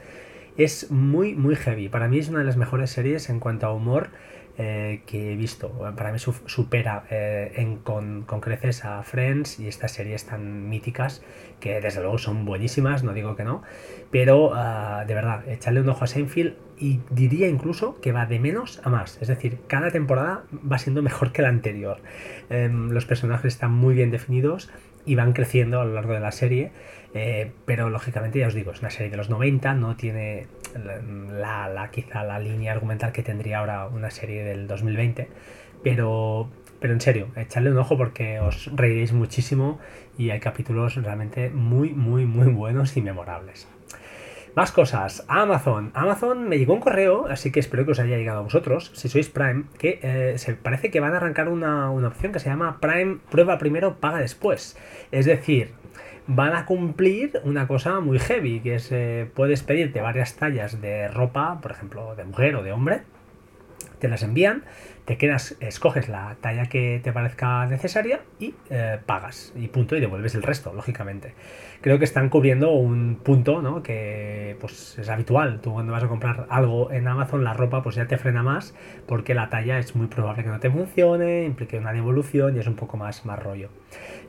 Es 0.56 0.90
muy, 0.90 1.34
muy 1.34 1.56
heavy. 1.56 1.88
Para 1.88 2.08
mí 2.08 2.18
es 2.18 2.28
una 2.28 2.40
de 2.40 2.44
las 2.44 2.56
mejores 2.56 2.90
series 2.90 3.30
en 3.30 3.40
cuanto 3.40 3.66
a 3.66 3.72
humor 3.72 4.10
eh, 4.58 5.00
que 5.06 5.32
he 5.32 5.36
visto. 5.36 5.70
Para 5.96 6.12
mí 6.12 6.18
supera 6.18 7.04
eh, 7.10 7.78
con, 7.84 8.24
creces 8.24 8.84
a 8.84 9.02
Friends 9.02 9.58
y 9.58 9.66
estas 9.66 9.92
series 9.92 10.26
tan 10.26 10.68
míticas 10.68 11.22
que 11.58 11.80
desde 11.80 12.02
luego 12.02 12.18
son 12.18 12.44
buenísimas, 12.44 13.02
no 13.02 13.14
digo 13.14 13.34
que 13.34 13.44
no, 13.44 13.62
pero 14.10 14.52
ah, 14.54 15.04
de 15.06 15.14
verdad, 15.14 15.48
echarle 15.48 15.80
un 15.80 15.88
ojo 15.88 16.04
a 16.04 16.06
Seinfeld 16.06 16.54
y 16.78 17.00
diría 17.08 17.48
incluso 17.48 17.98
que 18.02 18.12
va 18.12 18.26
de 18.26 18.40
menos 18.40 18.82
a 18.84 18.90
más. 18.90 19.16
Es 19.22 19.28
decir, 19.28 19.60
cada 19.68 19.90
temporada 19.90 20.44
va 20.70 20.76
siendo 20.76 21.00
mejor 21.00 21.32
que 21.32 21.40
la 21.40 21.48
anterior. 21.48 22.00
Em, 22.50 22.90
los 22.90 23.06
personajes 23.06 23.54
están 23.54 23.72
muy 23.72 23.94
bien 23.94 24.10
definidos 24.10 24.68
y 25.04 25.14
van 25.14 25.32
creciendo 25.32 25.80
a 25.80 25.84
lo 25.84 25.94
largo 25.94 26.12
de 26.12 26.20
la 26.20 26.32
serie. 26.32 26.72
Eh, 27.14 27.52
pero 27.66 27.90
lógicamente 27.90 28.38
ya 28.38 28.46
os 28.46 28.54
digo, 28.54 28.72
es 28.72 28.80
una 28.80 28.90
serie 28.90 29.10
de 29.10 29.16
los 29.16 29.28
90, 29.28 29.74
no 29.74 29.96
tiene 29.96 30.46
la, 30.74 31.88
quizá 31.92 32.24
la 32.24 32.38
línea 32.38 32.72
argumental 32.72 33.12
que 33.12 33.22
tendría 33.22 33.58
ahora 33.58 33.86
una 33.86 34.10
serie 34.10 34.42
del 34.44 34.66
2020, 34.66 35.28
pero, 35.82 36.48
pero 36.80 36.94
en 36.94 37.00
serio, 37.00 37.28
echadle 37.36 37.70
un 37.70 37.78
ojo 37.78 37.98
porque 37.98 38.40
os 38.40 38.70
reiréis 38.74 39.12
muchísimo 39.12 39.78
y 40.16 40.30
hay 40.30 40.40
capítulos 40.40 40.94
realmente 40.96 41.50
muy, 41.50 41.90
muy, 41.90 42.24
muy 42.24 42.48
buenos 42.48 42.96
y 42.96 43.02
memorables. 43.02 43.68
Más 44.54 44.70
cosas. 44.70 45.24
Amazon. 45.28 45.92
Amazon 45.94 46.46
me 46.46 46.58
llegó 46.58 46.74
un 46.74 46.80
correo, 46.80 47.26
así 47.26 47.50
que 47.50 47.58
espero 47.58 47.86
que 47.86 47.92
os 47.92 47.98
haya 47.98 48.18
llegado 48.18 48.40
a 48.40 48.42
vosotros, 48.42 48.90
si 48.94 49.08
sois 49.08 49.30
Prime, 49.30 49.64
que 49.78 49.98
eh, 50.02 50.34
se 50.36 50.54
parece 50.54 50.90
que 50.90 51.00
van 51.00 51.14
a 51.14 51.16
arrancar 51.16 51.48
una, 51.48 51.90
una 51.90 52.08
opción 52.08 52.32
que 52.32 52.38
se 52.38 52.50
llama 52.50 52.78
Prime 52.78 53.18
Prueba 53.30 53.56
primero, 53.56 53.96
paga 53.96 54.18
después. 54.18 54.76
Es 55.10 55.24
decir, 55.24 55.70
van 56.26 56.54
a 56.54 56.66
cumplir 56.66 57.40
una 57.44 57.66
cosa 57.66 58.00
muy 58.00 58.18
heavy, 58.18 58.60
que 58.60 58.74
es 58.74 58.92
eh, 58.92 59.26
puedes 59.34 59.62
pedirte 59.62 60.02
varias 60.02 60.36
tallas 60.36 60.82
de 60.82 61.08
ropa, 61.08 61.58
por 61.62 61.70
ejemplo, 61.70 62.14
de 62.14 62.24
mujer 62.24 62.54
o 62.56 62.62
de 62.62 62.72
hombre, 62.72 63.02
te 64.00 64.08
las 64.08 64.22
envían, 64.22 64.64
te 65.04 65.16
quedas, 65.16 65.56
escoges 65.60 66.08
la 66.08 66.36
talla 66.40 66.66
que 66.66 67.00
te 67.02 67.12
parezca 67.12 67.66
necesaria 67.66 68.20
y 68.40 68.54
eh, 68.68 68.98
pagas 69.06 69.52
y 69.54 69.68
punto 69.68 69.96
y 69.96 70.00
devuelves 70.00 70.34
el 70.34 70.42
resto, 70.42 70.72
lógicamente. 70.74 71.34
Creo 71.82 71.98
que 71.98 72.04
están 72.04 72.28
cubriendo 72.28 72.70
un 72.70 73.16
punto, 73.16 73.60
¿no? 73.60 73.82
Que 73.82 74.56
pues 74.60 74.96
es 74.98 75.08
habitual. 75.08 75.60
Tú 75.60 75.72
cuando 75.72 75.92
vas 75.92 76.04
a 76.04 76.08
comprar 76.08 76.46
algo 76.48 76.92
en 76.92 77.08
Amazon, 77.08 77.42
la 77.42 77.54
ropa 77.54 77.82
pues 77.82 77.96
ya 77.96 78.06
te 78.06 78.18
frena 78.18 78.44
más 78.44 78.72
porque 79.06 79.34
la 79.34 79.50
talla 79.50 79.78
es 79.80 79.96
muy 79.96 80.06
probable 80.06 80.44
que 80.44 80.48
no 80.48 80.60
te 80.60 80.70
funcione, 80.70 81.44
implique 81.44 81.78
una 81.78 81.92
devolución 81.92 82.56
y 82.56 82.60
es 82.60 82.68
un 82.68 82.76
poco 82.76 82.96
más, 82.96 83.26
más 83.26 83.42
rollo. 83.42 83.68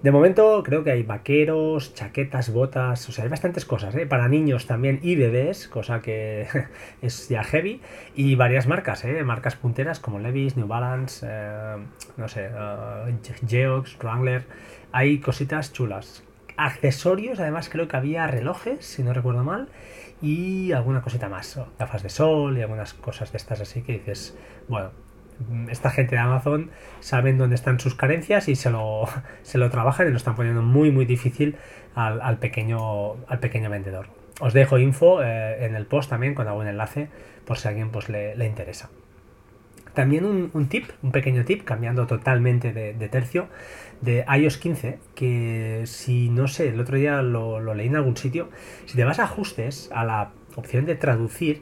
De 0.01 0.11
momento 0.11 0.63
creo 0.63 0.83
que 0.83 0.91
hay 0.91 1.03
vaqueros, 1.03 1.93
chaquetas, 1.93 2.51
botas, 2.51 3.07
o 3.07 3.11
sea, 3.11 3.23
hay 3.23 3.29
bastantes 3.29 3.65
cosas, 3.65 3.93
¿eh? 3.95 4.07
Para 4.07 4.27
niños 4.27 4.65
también 4.65 4.99
y 5.03 5.15
bebés, 5.15 5.67
cosa 5.67 6.01
que 6.01 6.47
es 7.03 7.29
ya 7.29 7.43
heavy, 7.43 7.81
y 8.15 8.33
varias 8.33 8.65
marcas, 8.65 9.05
¿eh? 9.05 9.23
Marcas 9.23 9.55
punteras 9.55 9.99
como 9.99 10.17
Levi's, 10.17 10.57
New 10.57 10.67
Balance, 10.67 11.25
eh, 11.29 11.77
no 12.17 12.27
sé, 12.27 12.47
uh, 12.47 13.47
Geox, 13.47 13.97
Wrangler, 13.99 14.45
hay 14.91 15.19
cositas 15.19 15.71
chulas. 15.71 16.23
Accesorios, 16.57 17.39
además 17.39 17.69
creo 17.69 17.87
que 17.87 17.97
había 17.97 18.27
relojes, 18.27 18.85
si 18.85 19.03
no 19.03 19.13
recuerdo 19.13 19.43
mal, 19.43 19.69
y 20.21 20.71
alguna 20.71 21.01
cosita 21.01 21.29
más, 21.29 21.59
gafas 21.77 22.03
de 22.03 22.09
sol 22.09 22.57
y 22.57 22.61
algunas 22.61 22.93
cosas 22.93 23.31
de 23.31 23.37
estas 23.37 23.61
así 23.61 23.81
que 23.81 23.93
dices, 23.93 24.37
bueno, 24.67 24.91
esta 25.69 25.89
gente 25.89 26.15
de 26.15 26.21
Amazon 26.21 26.71
saben 26.99 27.37
dónde 27.37 27.55
están 27.55 27.79
sus 27.79 27.95
carencias 27.95 28.47
y 28.47 28.55
se 28.55 28.69
lo, 28.69 29.05
se 29.41 29.57
lo 29.57 29.69
trabajan 29.69 30.07
y 30.07 30.11
lo 30.11 30.17
están 30.17 30.35
poniendo 30.35 30.61
muy 30.61 30.91
muy 30.91 31.05
difícil 31.05 31.57
al, 31.95 32.37
pequeño, 32.37 33.13
al 33.27 33.39
pequeño 33.39 33.69
vendedor. 33.69 34.07
Os 34.39 34.53
dejo 34.53 34.79
info 34.79 35.21
eh, 35.21 35.65
en 35.65 35.75
el 35.75 35.85
post 35.85 36.09
también 36.09 36.33
con 36.33 36.47
algún 36.47 36.67
enlace 36.67 37.09
por 37.45 37.57
si 37.57 37.67
a 37.67 37.69
alguien 37.69 37.89
pues, 37.91 38.09
le, 38.09 38.45
interesa. 38.45 38.89
También 39.93 40.25
un, 40.25 40.67
tip, 40.67 40.89
un 41.03 41.11
pequeño 41.11 41.45
tip, 41.45 41.63
cambiando 41.63 42.07
totalmente 42.07 42.73
de, 42.73 43.09
tercio, 43.09 43.47
de 44.01 44.25
iOS 44.27 44.57
15, 44.57 44.99
que 45.13 45.83
si 45.85 46.29
no 46.29 46.47
sé, 46.47 46.69
el 46.69 46.79
otro 46.79 46.97
día 46.97 47.21
lo, 47.21 47.59
lo 47.59 47.75
leí 47.75 47.87
en 47.87 47.95
algún 47.95 48.17
sitio, 48.17 48.49
si 48.85 48.95
te 48.95 49.03
vas 49.03 49.19
a 49.19 49.25
ajustes 49.25 49.89
a 49.93 50.03
la 50.03 50.31
opción 50.55 50.85
de 50.85 50.95
traducir, 50.95 51.61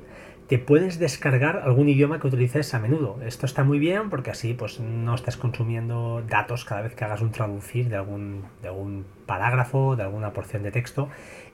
te 0.52 0.60
puedes 0.60 1.00
descargar 1.00 1.62
algún 1.64 1.88
idioma 1.88 2.20
que 2.20 2.28
utilices 2.28 2.74
a 2.74 2.80
menudo. 2.80 3.18
Esto 3.26 3.46
está 3.46 3.64
muy 3.64 3.80
bien 3.80 4.10
porque 4.10 4.32
así 4.32 4.54
pues 4.54 4.82
no 4.82 5.16
estás 5.16 5.38
consumiendo 5.38 6.22
datos 6.28 6.66
cada 6.66 6.82
vez 6.82 6.94
que 6.94 7.06
hagas 7.06 7.22
un 7.22 7.32
traducir 7.32 7.88
de 7.88 7.96
algún, 7.96 8.44
de 8.62 8.68
algún 8.68 9.06
parágrafo, 9.26 9.96
de 9.96 10.04
alguna 10.04 10.34
porción 10.34 10.62
de 10.62 10.72
texto. 10.72 11.08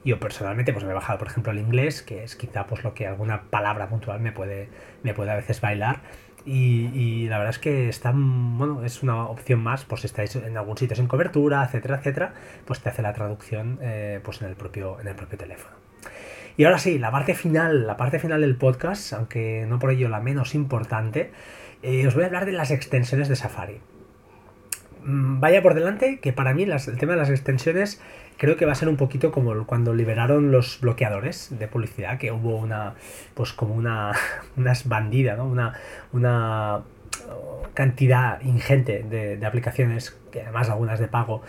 Yo 0.04 0.20
personalmente 0.20 0.74
pues 0.74 0.84
me 0.84 0.90
he 0.90 0.94
bajado 0.96 1.20
por 1.20 1.28
ejemplo 1.28 1.52
el 1.52 1.60
inglés, 1.60 2.02
que 2.02 2.24
es 2.24 2.36
quizá 2.36 2.66
pues 2.66 2.84
lo 2.84 2.96
que 2.96 3.06
alguna 3.06 3.44
palabra 3.52 3.88
puntual 3.88 4.20
me 4.20 4.32
puede, 4.32 4.70
me 5.04 5.14
puede 5.14 5.30
a 5.30 5.36
veces 5.36 5.62
bailar. 5.62 6.02
Y, 6.50 7.28
la 7.28 7.40
verdad 7.40 7.54
es 7.56 7.60
que 7.60 7.90
está, 7.90 8.14
bueno, 8.16 8.86
es 8.86 9.04
una 9.04 9.26
opción 9.26 9.60
más, 9.60 9.84
por 9.84 10.00
si 10.00 10.08
estáis 10.08 10.34
en 10.38 10.56
algún 10.56 10.78
sitio 10.78 10.96
sin 10.96 11.08
cobertura, 11.08 11.66
etcétera, 11.66 11.98
etcétera, 11.98 12.34
pues 12.64 12.80
te 12.80 12.88
hace 12.88 13.02
la 13.02 13.12
traducción 13.14 13.80
eh, 13.82 14.22
pues 14.24 14.42
en 14.42 14.48
el 14.48 14.56
propio, 14.56 14.98
en 15.02 15.08
el 15.08 15.16
propio 15.16 15.38
teléfono. 15.38 15.76
Y 16.56 16.64
ahora 16.64 16.80
sí, 16.80 17.00
la 17.00 17.12
parte 17.12 17.36
final, 17.36 17.86
la 17.86 17.98
parte 17.98 18.18
final 18.18 18.40
del 18.40 18.56
podcast, 18.56 19.12
aunque 19.12 19.66
no 19.68 19.78
por 19.78 19.92
ello 19.92 20.08
la 20.08 20.22
menos 20.22 20.56
importante, 20.56 21.32
eh, 21.84 22.08
os 22.08 22.16
voy 22.16 22.24
a 22.24 22.28
hablar 22.28 22.46
de 22.46 22.54
las 22.54 22.72
extensiones 22.72 23.28
de 23.28 23.36
Safari. 23.36 23.82
Mm, 25.04 25.42
vaya 25.42 25.62
por 25.62 25.74
delante 25.74 26.20
que 26.20 26.32
para 26.32 26.54
mí 26.54 26.64
el 26.64 26.98
tema 26.98 27.14
de 27.14 27.20
las 27.20 27.30
extensiones 27.30 28.02
creo 28.38 28.56
que 28.56 28.66
va 28.66 28.72
a 28.72 28.76
ser 28.76 28.90
un 28.90 28.98
poquito 28.98 29.32
como 29.32 29.66
cuando 29.66 29.94
liberaron 29.94 30.52
los 30.52 30.80
bloqueadores 30.80 31.50
de 31.58 31.68
publicidad, 31.68 32.18
que 32.18 32.32
hubo 32.32 32.56
una, 32.58 32.94
pues 33.34 33.54
como 33.54 33.76
una, 33.76 34.14
una 34.58 34.74
bandida, 34.86 35.36
¿no? 35.36 35.46
Una, 35.46 35.74
una 36.14 36.82
cantidad 37.74 38.42
ingente 38.42 39.04
de, 39.04 39.46
aplicaciones, 39.46 40.18
que 40.32 40.42
además 40.42 40.70
algunas 40.70 41.00
de 41.00 41.08
pago, 41.08 41.42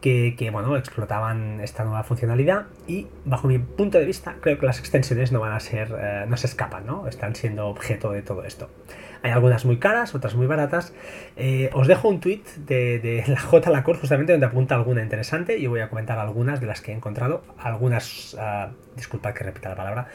que, 0.00 0.48
bueno, 0.52 0.76
explotaban 0.76 1.60
esta 1.60 1.84
nueva 1.84 2.04
funcionalidad 2.04 2.66
y 2.86 3.06
bajo 3.24 3.48
mi 3.48 3.58
punto 3.58 3.98
de 3.98 4.04
vista 4.04 4.36
creo 4.40 4.58
que 4.58 4.66
las 4.66 4.78
extensiones 4.78 5.32
no 5.32 5.40
van 5.40 5.52
a 5.52 5.60
ser, 5.60 5.94
eh, 5.98 6.24
no 6.28 6.36
se 6.36 6.46
escapan, 6.46 6.86
¿no? 6.86 7.06
Están 7.06 7.34
siendo 7.34 7.68
objeto 7.68 8.12
de 8.12 8.22
todo 8.22 8.44
esto. 8.44 8.68
Hay 9.24 9.30
algunas 9.30 9.64
muy 9.64 9.78
caras, 9.78 10.14
otras 10.14 10.34
muy 10.34 10.46
baratas. 10.46 10.92
Eh, 11.36 11.70
os 11.72 11.86
dejo 11.86 12.08
un 12.08 12.20
tweet 12.20 12.42
de, 12.66 13.24
la 13.26 13.40
J. 13.40 13.70
Lacor 13.70 13.96
justamente 13.96 14.32
donde 14.32 14.44
apunta 14.44 14.74
alguna 14.74 15.02
interesante 15.02 15.56
y 15.56 15.66
voy 15.66 15.80
a 15.80 15.88
comentar 15.88 16.18
algunas 16.18 16.60
de 16.60 16.66
las 16.66 16.82
que 16.82 16.92
he 16.92 16.94
encontrado. 16.94 17.42
Algunas, 17.58 18.34
uh, 18.34 18.70
disculpad 18.94 19.32
que 19.32 19.44
repita 19.44 19.70
la 19.70 19.76
palabra, 19.76 20.08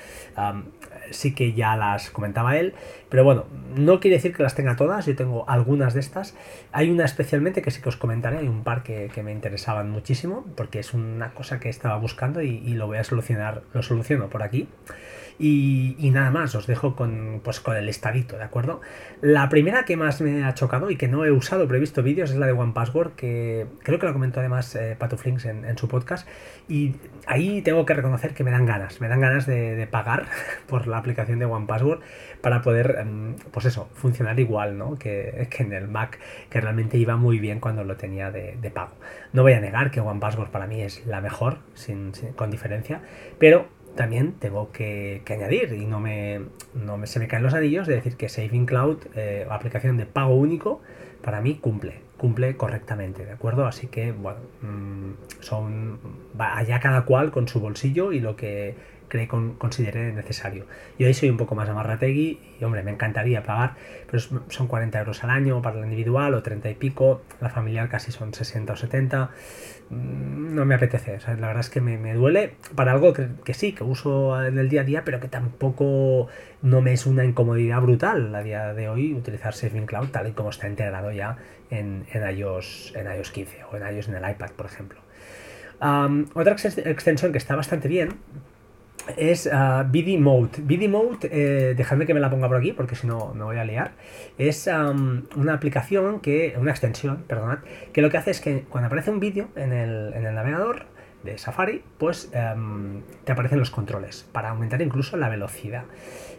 sí 1.11 1.33
que 1.33 1.53
ya 1.53 1.75
las 1.75 2.09
comentaba 2.09 2.57
él, 2.57 2.73
pero 3.09 3.23
bueno, 3.23 3.45
no 3.75 3.99
quiere 3.99 4.17
decir 4.17 4.35
que 4.35 4.43
las 4.43 4.55
tenga 4.55 4.75
todas, 4.75 5.05
yo 5.05 5.15
tengo 5.15 5.49
algunas 5.49 5.93
de 5.93 5.99
estas. 5.99 6.35
Hay 6.71 6.89
una 6.89 7.05
especialmente 7.05 7.61
que 7.61 7.71
sí 7.71 7.81
que 7.81 7.89
os 7.89 7.97
comentaré, 7.97 8.37
hay 8.37 8.47
un 8.47 8.63
par 8.63 8.83
que, 8.83 9.09
me 9.23 9.31
interesaban 9.33 9.89
muchísimo, 9.89 10.45
porque 10.55 10.79
es 10.79 10.93
una 10.93 11.33
cosa 11.33 11.59
que 11.59 11.67
estaba 11.67 11.97
buscando 11.97 12.41
y, 12.41 12.57
y 12.57 12.73
lo 12.73 12.87
voy 12.87 12.97
a 12.97 13.03
solucionar, 13.03 13.63
lo 13.73 13.83
soluciono 13.83 14.29
por 14.29 14.43
aquí. 14.43 14.67
Y, 15.41 16.09
nada 16.11 16.31
más, 16.31 16.53
os 16.53 16.67
dejo 16.67 16.97
con, 16.97 17.39
pues, 17.41 17.61
con 17.61 17.77
el 17.77 17.85
listadito, 17.85 18.37
¿de 18.37 18.43
acuerdo? 18.43 18.81
La 19.21 19.47
primera 19.47 19.85
que 19.85 19.95
más 19.95 20.19
me 20.19 20.43
ha 20.43 20.53
chocado 20.53 20.91
y 20.91 20.97
que 20.97 21.07
no 21.07 21.23
he 21.23 21.31
usado, 21.31 21.65
pero 21.65 21.77
he 21.77 21.79
visto 21.79 22.03
vídeos, 22.03 22.31
es 22.31 22.35
la 22.35 22.45
de 22.45 22.51
One 22.51 22.73
Password, 22.73 23.13
que 23.13 23.65
creo 23.81 23.99
que 23.99 24.05
lo 24.05 24.11
comentó 24.11 24.41
además 24.41 24.75
eh, 24.75 24.97
Patuflinks 24.99 25.45
en, 25.45 25.77
su 25.77 25.87
podcast. 25.87 26.27
Y 26.67 26.95
ahí 27.25 27.61
tengo 27.61 27.85
que 27.85 27.93
reconocer 27.93 28.33
que 28.33 28.43
me 28.43 28.51
dan 28.51 28.65
ganas, 28.65 28.99
me 28.99 29.07
dan 29.07 29.21
ganas 29.21 29.45
de, 29.45 29.87
pagar 29.89 30.25
por 30.67 30.87
la 30.87 30.97
aplicación 30.97 31.39
de 31.39 31.45
One 31.45 31.67
Password 31.67 32.01
para 32.41 32.61
poder, 32.61 32.97
em, 32.99 33.35
pues 33.51 33.65
eso, 33.65 33.89
funcionar 33.93 34.37
igual, 34.41 34.77
¿no? 34.77 34.99
Que, 34.99 35.47
en 35.59 35.71
el 35.71 35.87
Mac, 35.87 36.19
que 36.49 36.59
realmente 36.59 36.97
iba 36.97 37.15
muy 37.15 37.39
bien 37.39 37.61
cuando 37.61 37.85
lo 37.85 37.95
tenía 37.95 38.29
de, 38.29 38.71
pago. 38.73 38.91
No 39.31 39.43
voy 39.43 39.53
a 39.53 39.61
negar 39.61 39.89
que 39.89 40.01
One 40.01 40.19
Password 40.19 40.49
para 40.49 40.67
mí 40.67 40.81
es 40.81 41.05
la 41.05 41.21
mejor, 41.21 41.59
sin, 41.75 42.11
con 42.35 42.51
diferencia, 42.51 43.01
pero 43.39 43.78
también 43.99 44.35
tengo 44.39 44.71
que, 44.71 45.21
añadir, 45.29 45.73
y 45.73 45.85
no 45.85 45.99
me, 45.99 46.39
no 46.73 46.97
me, 46.97 47.05
se 47.05 47.19
me 47.19 47.27
caen 47.27 47.43
los 47.43 47.53
anillos, 47.53 47.85
de 47.85 47.95
decir 47.95 48.15
que 48.15 48.29
Saving 48.29 48.65
Cloud, 48.65 48.97
eh, 49.13 49.45
aplicación 49.49 49.97
de 49.97 50.05
pago 50.05 50.35
único, 50.35 50.79
para 51.21 51.41
mí 51.41 51.55
cumple, 51.55 51.95
cumple 52.15 52.55
correctamente, 52.55 53.25
¿de 53.25 53.33
acuerdo? 53.33 53.65
Así 53.65 53.87
que, 53.87 54.13
bueno, 54.13 54.39
mm, 54.61 55.41
son 55.41 55.99
allá 56.37 56.79
cada 56.79 57.03
cual 57.03 57.29
con 57.31 57.49
su 57.49 57.59
bolsillo 57.59 58.13
y 58.13 58.21
lo 58.21 58.37
que 58.37 58.73
cree 59.09 59.27
con, 59.27 59.55
considere 59.55 60.13
necesario. 60.13 60.65
Yo 60.97 61.07
ahí 61.07 61.13
soy 61.13 61.29
un 61.29 61.37
poco 61.37 61.55
más 61.55 61.67
amarrategui 61.67 62.39
y, 62.59 62.63
hombre, 62.63 62.83
me 62.83 62.91
encantaría 62.91 63.43
pagar, 63.43 63.75
pero 64.09 64.23
son 64.47 64.67
40 64.67 64.99
euros 64.99 65.23
al 65.23 65.31
año 65.31 65.61
para 65.61 65.77
la 65.77 65.83
individual 65.85 66.33
o 66.35 66.43
30 66.43 66.69
y 66.69 66.75
pico, 66.75 67.21
la 67.41 67.49
familiar 67.49 67.89
casi 67.89 68.11
son 68.11 68.33
60 68.33 68.71
o 68.71 68.75
70. 68.75 69.31
Mm, 69.89 70.55
no 70.55 70.65
me 70.65 70.75
apetece, 70.75 71.17
la 71.27 71.47
verdad 71.47 71.59
es 71.59 71.69
que 71.69 71.81
me, 71.81 72.13
duele 72.13 72.55
para 72.75 72.91
algo 72.91 73.11
que, 73.13 73.53
sí, 73.53 73.73
que 73.73 73.83
uso 73.83 74.41
en 74.45 74.57
el 74.57 74.69
día 74.69 74.81
a 74.81 74.83
día, 74.83 75.03
pero 75.03 75.19
que 75.19 75.27
tampoco 75.27 76.27
no 76.61 76.81
me 76.81 76.93
es 76.93 77.05
una 77.05 77.25
incomodidad 77.25 77.81
brutal 77.81 78.33
a 78.33 78.43
día 78.43 78.73
de 78.73 78.87
hoy 78.89 79.13
utilizar 79.13 79.53
Saving 79.53 79.85
Cloud 79.85 80.09
tal 80.09 80.27
y 80.27 80.31
como 80.31 80.51
está 80.51 80.67
integrado 80.67 81.11
ya 81.11 81.37
en, 81.71 82.05
en, 82.13 82.37
iOS, 82.37 82.93
en 82.95 83.11
iOS 83.11 83.31
15 83.31 83.63
o 83.71 83.77
en 83.77 83.95
iOS 83.95 84.09
en 84.09 84.15
el 84.15 84.29
iPad, 84.29 84.51
por 84.51 84.67
ejemplo. 84.67 84.99
otra 85.79 86.53
extensión 86.53 87.31
que 87.31 87.37
está 87.39 87.55
bastante 87.55 87.87
bien 87.87 88.09
es 89.17 89.47
uh, 89.47 89.83
BD 89.87 90.19
Mode. 90.19 90.61
BD 90.61 90.87
Mode, 90.87 91.29
eh, 91.31 91.73
dejadme 91.75 92.05
que 92.05 92.13
me 92.13 92.19
la 92.19 92.29
ponga 92.29 92.47
por 92.47 92.57
aquí 92.57 92.73
porque 92.73 92.95
si 92.95 93.07
no 93.07 93.33
me 93.33 93.43
voy 93.43 93.57
a 93.57 93.65
liar. 93.65 93.91
Es 94.37 94.67
una 94.67 95.53
aplicación 95.53 96.19
que, 96.19 96.55
una 96.59 96.71
extensión, 96.71 97.23
perdonad, 97.27 97.59
que 97.93 98.01
lo 98.01 98.09
que 98.09 98.17
hace 98.17 98.31
es 98.31 98.41
que 98.41 98.65
cuando 98.69 98.87
aparece 98.87 99.11
un 99.11 99.19
vídeo 99.19 99.49
en 99.55 99.73
el, 99.73 100.13
en 100.13 100.25
el 100.25 100.35
navegador 100.35 100.85
de 101.23 101.37
Safari, 101.37 101.83
pues 101.97 102.29
em, 102.33 103.01
te 103.25 103.31
aparecen 103.31 103.59
los 103.59 103.71
controles 103.71 104.27
para 104.31 104.49
aumentar 104.49 104.81
incluso 104.81 105.17
la 105.17 105.29
velocidad. 105.29 105.83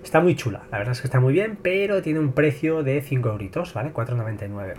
Está 0.03 0.21
muy 0.21 0.35
chula, 0.37 0.63
la 0.71 0.79
verdad 0.79 0.93
es 0.93 1.01
que 1.01 1.07
está 1.07 1.21
muy 1.21 1.33
bien, 1.33 1.59
pero 1.61 2.01
tiene 2.03 2.19
un 2.19 2.33
precio 2.33 2.83
de 2.83 3.03
5 3.03 3.29
euritos, 3.29 3.75
¿vale? 3.75 3.93
4,99. 3.93 4.75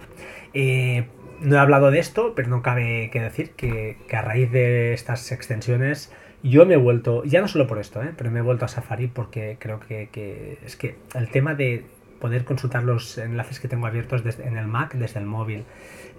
Eh, 0.53 1.05
no 1.41 1.55
he 1.55 1.59
hablado 1.59 1.91
de 1.91 1.99
esto, 1.99 2.33
pero 2.35 2.49
no 2.49 2.61
cabe 2.61 3.09
que 3.11 3.19
decir 3.19 3.51
que, 3.51 3.97
a 4.11 4.21
raíz 4.21 4.51
de 4.51 4.93
estas 4.93 5.31
extensiones 5.31 6.11
yo 6.43 6.65
me 6.65 6.75
he 6.75 6.77
vuelto, 6.77 7.23
ya 7.23 7.41
no 7.41 7.47
solo 7.47 7.67
por 7.67 7.79
esto, 7.79 8.01
¿eh? 8.01 8.13
pero 8.17 8.31
me 8.31 8.39
he 8.39 8.41
vuelto 8.41 8.65
a 8.65 8.67
Safari 8.67 9.07
porque 9.07 9.57
creo 9.59 9.79
que, 9.79 10.57
es 10.65 10.75
que 10.75 10.95
el 11.13 11.29
tema 11.29 11.55
de 11.55 11.85
poder 12.19 12.43
consultar 12.45 12.83
los 12.83 13.17
enlaces 13.17 13.59
que 13.59 13.67
tengo 13.67 13.87
abiertos 13.87 14.23
en 14.39 14.57
el 14.57 14.67
Mac 14.67 14.93
desde 14.93 15.19
el 15.19 15.25
móvil, 15.25 15.65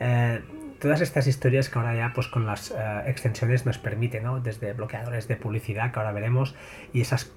eh, 0.01 0.41
todas 0.81 1.01
estas 1.01 1.27
historias 1.27 1.69
que 1.69 1.79
ahora 1.79 1.95
ya 1.95 2.13
pues 2.13 2.27
con 2.27 2.45
las 2.45 2.73
eh, 2.73 2.75
extensiones 3.07 3.67
nos 3.67 3.79
permiten, 3.79 4.25
¿no? 4.25 4.41
Desde 4.41 4.73
bloqueadores 4.73 5.29
de 5.29 5.37
publicidad 5.37 5.93
que 5.93 6.01
ahora 6.01 6.13
veremos 6.13 6.57
y 6.93 7.01
esas 7.01 7.33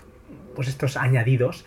pues 0.56 0.68
estos 0.68 0.98
añadidos 0.98 1.65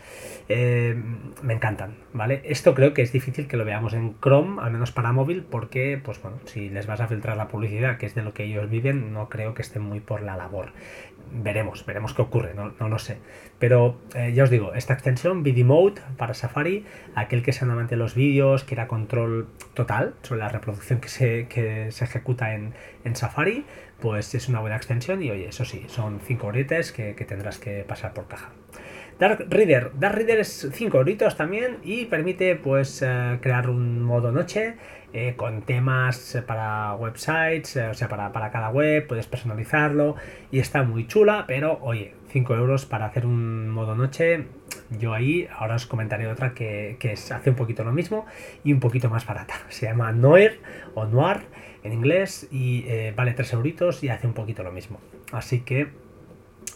eh, 0.48 1.00
me 1.42 1.54
encantan, 1.54 1.94
¿vale? 2.12 2.40
Esto 2.44 2.74
creo 2.74 2.94
que 2.94 3.02
es 3.02 3.12
difícil 3.12 3.46
que 3.46 3.56
lo 3.56 3.64
veamos 3.64 3.92
en 3.92 4.18
Chrome, 4.20 4.62
al 4.62 4.72
menos 4.72 4.92
para 4.92 5.12
móvil, 5.12 5.42
porque, 5.42 6.00
pues 6.02 6.20
bueno, 6.22 6.38
si 6.46 6.70
les 6.70 6.86
vas 6.86 7.00
a 7.00 7.06
filtrar 7.06 7.36
la 7.36 7.48
publicidad, 7.48 7.98
que 7.98 8.06
es 8.06 8.14
de 8.14 8.22
lo 8.22 8.32
que 8.32 8.44
ellos 8.44 8.68
viven, 8.70 9.12
no 9.12 9.28
creo 9.28 9.54
que 9.54 9.62
estén 9.62 9.82
muy 9.82 10.00
por 10.00 10.22
la 10.22 10.36
labor. 10.36 10.72
Veremos, 11.30 11.84
veremos 11.84 12.14
qué 12.14 12.22
ocurre, 12.22 12.54
no, 12.54 12.88
lo 12.88 12.98
sé. 12.98 13.18
Pero 13.58 13.98
eh, 14.14 14.32
ya 14.32 14.44
os 14.44 14.50
digo, 14.50 14.74
esta 14.74 14.94
extensión, 14.94 15.42
BD 15.42 15.64
Mode 15.64 16.00
para 16.16 16.34
Safari, 16.34 16.84
aquel 17.14 17.42
que 17.42 17.52
sea 17.52 17.70
amante 17.70 17.96
de 17.96 17.98
los 17.98 18.14
vídeos, 18.14 18.64
quiera 18.64 18.88
control 18.88 19.48
total 19.74 20.14
sobre 20.22 20.40
la 20.40 20.48
reproducción 20.48 21.00
que 21.00 21.08
se, 21.08 21.46
que 21.48 21.92
se 21.92 22.04
ejecuta 22.04 22.54
en, 22.54 22.74
en 23.04 23.16
Safari, 23.16 23.64
pues 24.00 24.34
es 24.34 24.48
una 24.48 24.60
buena 24.60 24.76
extensión 24.76 25.22
y 25.22 25.30
oye, 25.30 25.48
eso 25.48 25.64
sí, 25.64 25.84
son 25.88 26.20
5 26.20 26.46
horitas 26.46 26.92
que, 26.92 27.14
tendrás 27.14 27.58
que 27.58 27.84
pasar 27.84 28.14
por 28.14 28.28
caja. 28.28 28.50
Dark 29.18 29.46
Reader. 29.48 29.90
Dark 29.98 30.14
Reader 30.14 30.38
es 30.38 30.68
5 30.72 30.96
horitos 30.96 31.36
también 31.36 31.78
y 31.82 32.06
permite 32.06 32.54
pues 32.54 33.02
eh, 33.02 33.38
crear 33.42 33.68
un 33.68 34.00
modo 34.00 34.30
noche 34.30 34.76
eh, 35.12 35.34
con 35.36 35.62
temas 35.62 36.40
para 36.46 36.94
websites, 36.94 37.76
eh, 37.76 37.88
o 37.88 37.94
sea, 37.94 38.08
para, 38.08 38.50
cada 38.50 38.70
web, 38.70 39.08
puedes 39.08 39.26
personalizarlo 39.26 40.14
y 40.52 40.60
está 40.60 40.84
muy 40.84 41.08
chula, 41.08 41.46
pero 41.48 41.80
oye, 41.82 42.14
5 42.28 42.54
euros 42.54 42.86
para 42.86 43.06
hacer 43.06 43.26
un 43.26 43.68
modo 43.70 43.96
noche, 43.96 44.44
yo 45.00 45.14
ahí 45.14 45.48
ahora 45.50 45.74
os 45.74 45.86
comentaré 45.86 46.28
otra 46.28 46.54
que, 46.54 46.96
que 47.00 47.12
hace 47.12 47.50
un 47.50 47.56
poquito 47.56 47.82
lo 47.82 47.92
mismo 47.92 48.24
y 48.62 48.72
un 48.72 48.78
poquito 48.78 49.10
más 49.10 49.26
barata. 49.26 49.54
Se 49.68 49.86
llama 49.86 50.12
Noir 50.12 50.60
o 50.94 51.06
Noir 51.06 51.40
en 51.82 51.92
inglés 51.92 52.46
y 52.52 52.84
vale 53.16 53.32
3 53.32 53.52
euritos 53.54 54.04
y 54.04 54.10
hace 54.10 54.28
un 54.28 54.34
poquito 54.34 54.62
lo 54.62 54.70
mismo. 54.70 55.00
Así 55.32 55.60
que, 55.60 55.88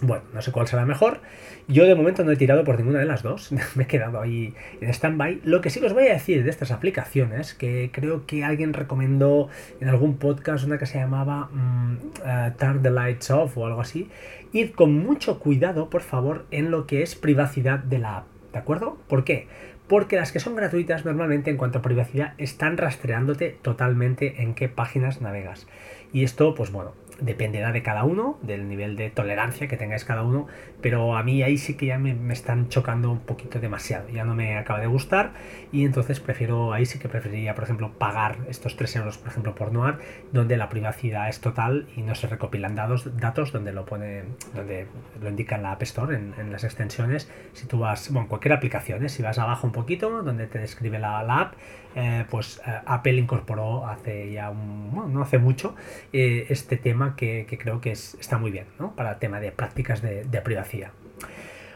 bueno, 0.03 0.25
no 0.35 0.43
sé 0.43 0.53
cuál 0.53 0.67
será 0.67 0.85
mejor. 0.85 1.21
Yo 1.69 1.87
de 1.87 1.95
momento 1.95 2.25
no 2.25 2.33
he 2.33 2.37
tirado 2.37 2.65
por 2.65 2.79
ninguna 2.79 2.99
de 2.99 3.05
las 3.07 3.23
dos, 3.23 3.53
me 3.75 3.85
he 3.85 3.87
quedado 3.87 4.21
ahí 4.21 4.55
en 4.81 4.91
stand-by. 4.91 5.41
Lo 5.45 5.61
que 5.61 5.71
sí 5.71 5.83
os 5.85 5.93
voy 5.93 6.09
a 6.09 6.13
decir 6.13 6.45
de 6.45 6.51
estas 6.51 6.71
aplicaciones, 6.71 7.55
que 7.55 7.91
creo 7.93 8.27
que 8.27 8.45
alguien 8.45 8.73
recomendó 8.73 9.49
en 9.81 9.89
algún 9.89 10.19
podcast 10.19 10.65
una 10.65 10.79
que 10.79 10.87
se 10.87 10.99
llamaba 10.99 11.49
mm, 11.53 11.97
eh, 12.25 12.53
Turn 12.59 12.83
the 12.83 12.91
Lights 12.91 13.31
Off 13.31 13.57
o 13.57 13.67
algo 13.67 13.81
así, 13.81 14.11
ir 14.53 14.73
con 14.73 14.93
mucho 14.93 15.39
cuidado, 15.39 15.89
por 15.89 16.03
favor, 16.03 16.47
en 16.51 16.71
lo 16.71 16.87
que 16.87 17.03
es 17.03 17.15
privacidad 17.15 17.79
de 17.79 17.99
la 17.99 18.19
app. 18.19 18.27
¿De 18.53 18.59
acuerdo? 18.59 18.99
¿Por 19.09 19.25
qué? 19.25 19.49
porque 19.93 20.17
las 20.17 20.33
que 20.33 20.41
son 20.41 20.57
gratuitas 20.57 21.05
normalmente 21.05 21.51
en 21.51 21.59
cuanto 21.59 21.81
a 21.81 21.83
privacidad 21.83 22.33
están 22.39 22.79
rastreándote 22.79 23.59
totalmente 23.61 24.41
en 24.41 24.55
qué 24.55 24.71
páginas 24.71 25.21
navegas. 25.21 25.67
Y 26.15 26.25
esto, 26.25 26.55
pues 26.55 26.73
bueno, 26.73 26.93
dependerá 27.23 27.73
de 27.73 27.83
cada 27.83 28.05
uno, 28.05 28.39
del 28.43 28.69
nivel 28.69 28.97
de 28.97 29.11
tolerancia 29.11 29.69
que 29.69 29.77
tengáis 29.77 30.05
cada 30.05 30.23
uno, 30.23 30.47
pero 30.81 31.17
a 31.17 31.23
mí 31.23 31.43
ahí 31.43 31.57
sí 31.57 31.77
que 31.77 31.87
ya 31.87 31.99
me, 31.99 32.33
están 32.33 32.69
chocando 32.69 33.11
un 33.11 33.21
poquito 33.21 33.61
demasiado, 33.61 34.09
ya 34.09 34.25
no 34.25 34.35
me 34.35 34.59
acaba 34.59 34.81
de 34.81 34.87
gustar 34.87 35.33
y 35.71 35.85
entonces 35.85 36.21
prefiero, 36.21 36.73
ahí 36.73 36.87
sí 36.87 36.99
que 36.99 37.09
preferiría, 37.09 37.55
por 37.55 37.65
ejemplo, 37.65 37.93
pagar 37.93 38.39
estos 38.49 38.77
3 38.77 38.97
euros, 38.97 39.19
por 39.19 39.29
ejemplo, 39.29 39.55
por 39.55 39.73
Noir, 39.73 39.97
donde 40.33 40.57
la 40.57 40.69
privacidad 40.69 41.29
es 41.29 41.41
total 41.41 41.87
y 41.97 42.03
no 42.03 42.15
se 42.15 42.27
recopilan 42.27 42.75
datos, 42.75 43.53
donde 43.53 43.73
lo 43.73 43.85
pone, 43.85 44.25
donde 44.55 44.87
lo 45.21 45.29
indica 45.29 45.59
la 45.59 45.73
App 45.73 45.83
Store, 45.83 46.17
en, 46.17 46.53
las 46.53 46.65
extensiones, 46.65 47.31
si 47.53 47.67
tú 47.67 47.79
vas, 47.79 48.13
bueno, 48.13 48.29
cualquier 48.29 48.53
aplicación, 48.53 49.05
¿eh? 49.05 49.09
si 49.09 49.23
vas 49.23 49.39
abajo 49.39 49.67
un 49.67 49.73
poquito, 49.73 50.23
donde 50.23 50.47
te 50.47 50.59
describe 50.59 50.99
la, 50.99 51.21
app, 51.21 51.55
eh, 51.95 52.25
pues 52.29 52.61
eh, 52.67 52.81
Apple 52.87 53.15
incorporó 53.15 53.87
hace 53.87 54.33
ya 54.33 54.51
bueno, 54.51 55.09
no 55.09 55.23
hace 55.23 55.39
mucho 55.39 55.75
este 56.13 56.77
tema 56.77 57.12
que, 57.17 57.47
creo 57.61 57.81
que 57.81 57.93
está 57.93 58.39
muy 58.39 58.51
bien. 58.51 58.67
Para 58.97 59.13
el 59.13 59.19
tema 59.19 59.41
de 59.41 59.53
prácticas 59.53 60.03
de 60.03 60.41
privacidad. 60.43 60.91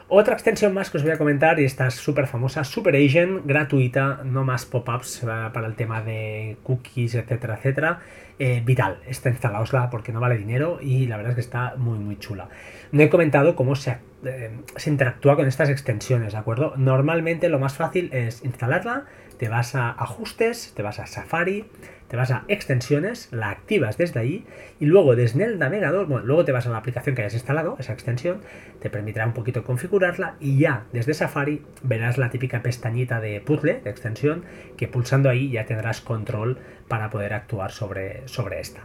Otra 0.09 0.35
extensión 0.35 0.73
más 0.73 0.89
que 0.89 0.99
os 0.99 1.03
voy 1.03 1.11
a 1.11 1.19
comentar, 1.19 1.59
y 1.59 1.65
esta 1.65 1.89
es 1.89 1.95
súper 1.95 2.29
famosa, 2.29 2.63
Super 2.63 2.95
Agent, 2.95 3.45
gratuita, 3.45 4.21
no 4.23 4.45
más 4.45 4.65
pop-ups 4.65 5.27
para 5.53 5.67
el 5.67 5.75
tema 5.75 6.01
de 6.01 6.59
cookies, 6.63 7.17
etcétera, 7.17 7.57
etcétera. 7.57 7.99
Eh, 8.39 8.63
vital, 8.65 9.01
esta 9.09 9.31
instalaosla 9.31 9.91
porque 9.91 10.13
no 10.13 10.21
vale 10.21 10.37
dinero 10.37 10.79
y 10.81 11.07
la 11.07 11.17
verdad 11.17 11.31
es 11.31 11.35
que 11.37 11.41
está 11.41 11.75
muy, 11.77 11.99
muy 11.99 12.19
chula. 12.19 12.49
No 12.93 13.03
he 13.03 13.09
comentado 13.09 13.57
cómo 13.57 13.75
se, 13.75 13.97
eh, 14.25 14.51
se 14.77 14.91
interactúa 14.91 15.35
con 15.35 15.49
estas 15.49 15.71
extensiones, 15.71 16.35
¿de 16.35 16.39
acuerdo? 16.39 16.75
Normalmente 16.77 17.49
lo 17.49 17.59
más 17.59 17.75
fácil 17.75 18.09
es 18.13 18.45
instalarla, 18.45 19.07
te 19.39 19.49
vas 19.49 19.75
a 19.75 19.91
ajustes, 19.91 20.73
te 20.75 20.83
vas 20.83 20.99
a 20.99 21.07
Safari, 21.07 21.67
te 22.09 22.17
vas 22.17 22.31
a 22.31 22.45
extensiones, 22.49 23.29
la 23.33 23.51
activas 23.51 23.97
desde 23.97 24.21
ahí 24.21 24.47
y 24.81 24.87
luego 24.87 25.17
desde 25.17 25.45
el 25.45 25.59
navegador, 25.59 26.07
bueno, 26.07 26.27
luego 26.27 26.45
te 26.45 26.53
vas 26.53 26.67
a 26.67 26.71
la 26.71 26.79
aplicación 26.79 27.15
que 27.15 27.23
hayas 27.23 27.35
instalado, 27.35 27.77
esa 27.79 27.93
extensión, 27.93 28.41
te 28.81 28.91
permitirá 28.91 29.27
un 29.27 29.33
poquito 29.33 29.65
configurarla 29.65 30.37
y 30.41 30.59
ya 30.59 30.85
desde 30.93 31.15
Safari 31.15 31.63
verás 31.83 32.19
la 32.19 32.31
típica 32.31 32.63
pestañita 32.63 33.21
de 33.21 33.41
puzzle, 33.41 33.81
de 33.83 33.91
extensión, 33.91 34.45
que 34.77 34.89
pulsando 34.89 35.29
ahí 35.29 35.51
ya 35.51 35.67
tendrás 35.67 36.01
control 36.01 36.59
para 36.89 37.11
poder 37.11 37.35
actuar 37.35 37.73
sobre, 37.73 38.27
sobre 38.29 38.61
esta. 38.61 38.83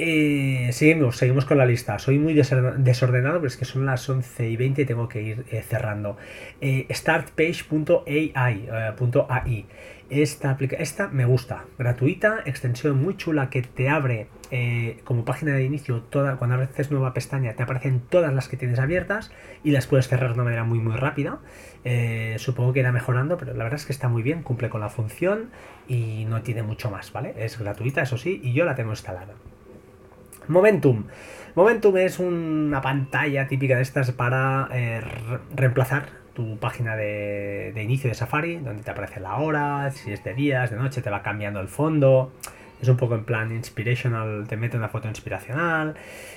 Eh, 0.00 0.70
seguimos, 0.72 1.44
con 1.44 1.58
la 1.58 1.66
lista. 1.66 1.98
Soy 1.98 2.20
muy 2.20 2.32
desordenado, 2.32 3.38
pero 3.38 3.48
es 3.48 3.56
que 3.56 3.64
son 3.64 3.84
las 3.84 4.08
11 4.08 4.48
y 4.48 4.56
20 4.56 4.82
y 4.82 4.84
tengo 4.84 5.08
que 5.08 5.22
ir 5.22 5.44
eh, 5.50 5.60
cerrando. 5.62 6.16
Eh, 6.60 6.86
startpage.ai. 6.88 8.34
Eh, 8.68 9.64
esta, 10.10 10.56
esta 10.78 11.08
me 11.08 11.24
gusta, 11.24 11.64
gratuita, 11.78 12.38
extensión 12.46 13.02
muy 13.02 13.16
chula 13.16 13.50
que 13.50 13.60
te 13.60 13.90
abre 13.90 14.28
como 15.04 15.26
página 15.26 15.52
de 15.52 15.64
inicio 15.64 16.00
toda, 16.00 16.36
cuando 16.36 16.56
haces 16.56 16.90
nueva 16.90 17.12
pestaña 17.12 17.52
te 17.52 17.62
aparecen 17.62 18.00
todas 18.00 18.32
las 18.32 18.48
que 18.48 18.56
tienes 18.56 18.78
abiertas 18.78 19.30
y 19.62 19.72
las 19.72 19.86
puedes 19.86 20.08
cerrar 20.08 20.30
de 20.30 20.34
una 20.36 20.44
manera 20.44 20.64
muy 20.64 20.78
muy 20.78 20.96
rápida. 20.96 21.40
supongo 22.38 22.72
que 22.72 22.80
irá 22.80 22.90
mejorando, 22.90 23.36
pero 23.36 23.52
la 23.52 23.64
verdad 23.64 23.78
es 23.78 23.84
que 23.84 23.92
está 23.92 24.08
muy 24.08 24.22
bien, 24.22 24.42
cumple 24.42 24.70
con 24.70 24.80
la 24.80 24.88
función 24.88 25.50
y 25.86 26.24
no 26.24 26.40
tiene 26.40 26.62
mucho 26.62 26.90
más, 26.90 27.12
¿vale? 27.12 27.34
Es 27.36 27.58
gratuita, 27.58 28.00
eso 28.00 28.16
sí, 28.16 28.40
y 28.42 28.54
yo 28.54 28.64
la 28.64 28.74
tengo 28.74 28.92
instalada. 28.92 29.34
Momentum. 30.48 31.04
Momentum 31.54 31.96
es 31.98 32.18
una 32.18 32.80
pantalla 32.80 33.46
típica 33.46 33.76
de 33.76 33.82
estas 33.82 34.12
para 34.12 34.68
eh, 34.72 35.02
reemplazar 35.54 36.06
tu 36.32 36.56
página 36.58 36.96
de, 36.96 37.72
inicio 37.76 38.08
de 38.08 38.14
Safari, 38.14 38.56
donde 38.56 38.82
te 38.82 38.90
aparece 38.90 39.20
la 39.20 39.36
hora, 39.36 39.90
si 39.90 40.12
es 40.12 40.22
de 40.24 40.34
días, 40.34 40.70
de 40.70 40.76
noche, 40.76 41.02
te 41.02 41.10
va 41.10 41.22
cambiando 41.22 41.60
el 41.60 41.68
fondo. 41.68 42.32
Es 42.80 42.88
un 42.88 42.96
poco 42.96 43.16
en 43.16 43.24
plan 43.24 43.50
inspirational, 43.50 44.46
te 44.48 44.56
mete 44.56 44.76
una 44.76 44.88
foto 44.88 45.08
inspiracional. 45.08 45.96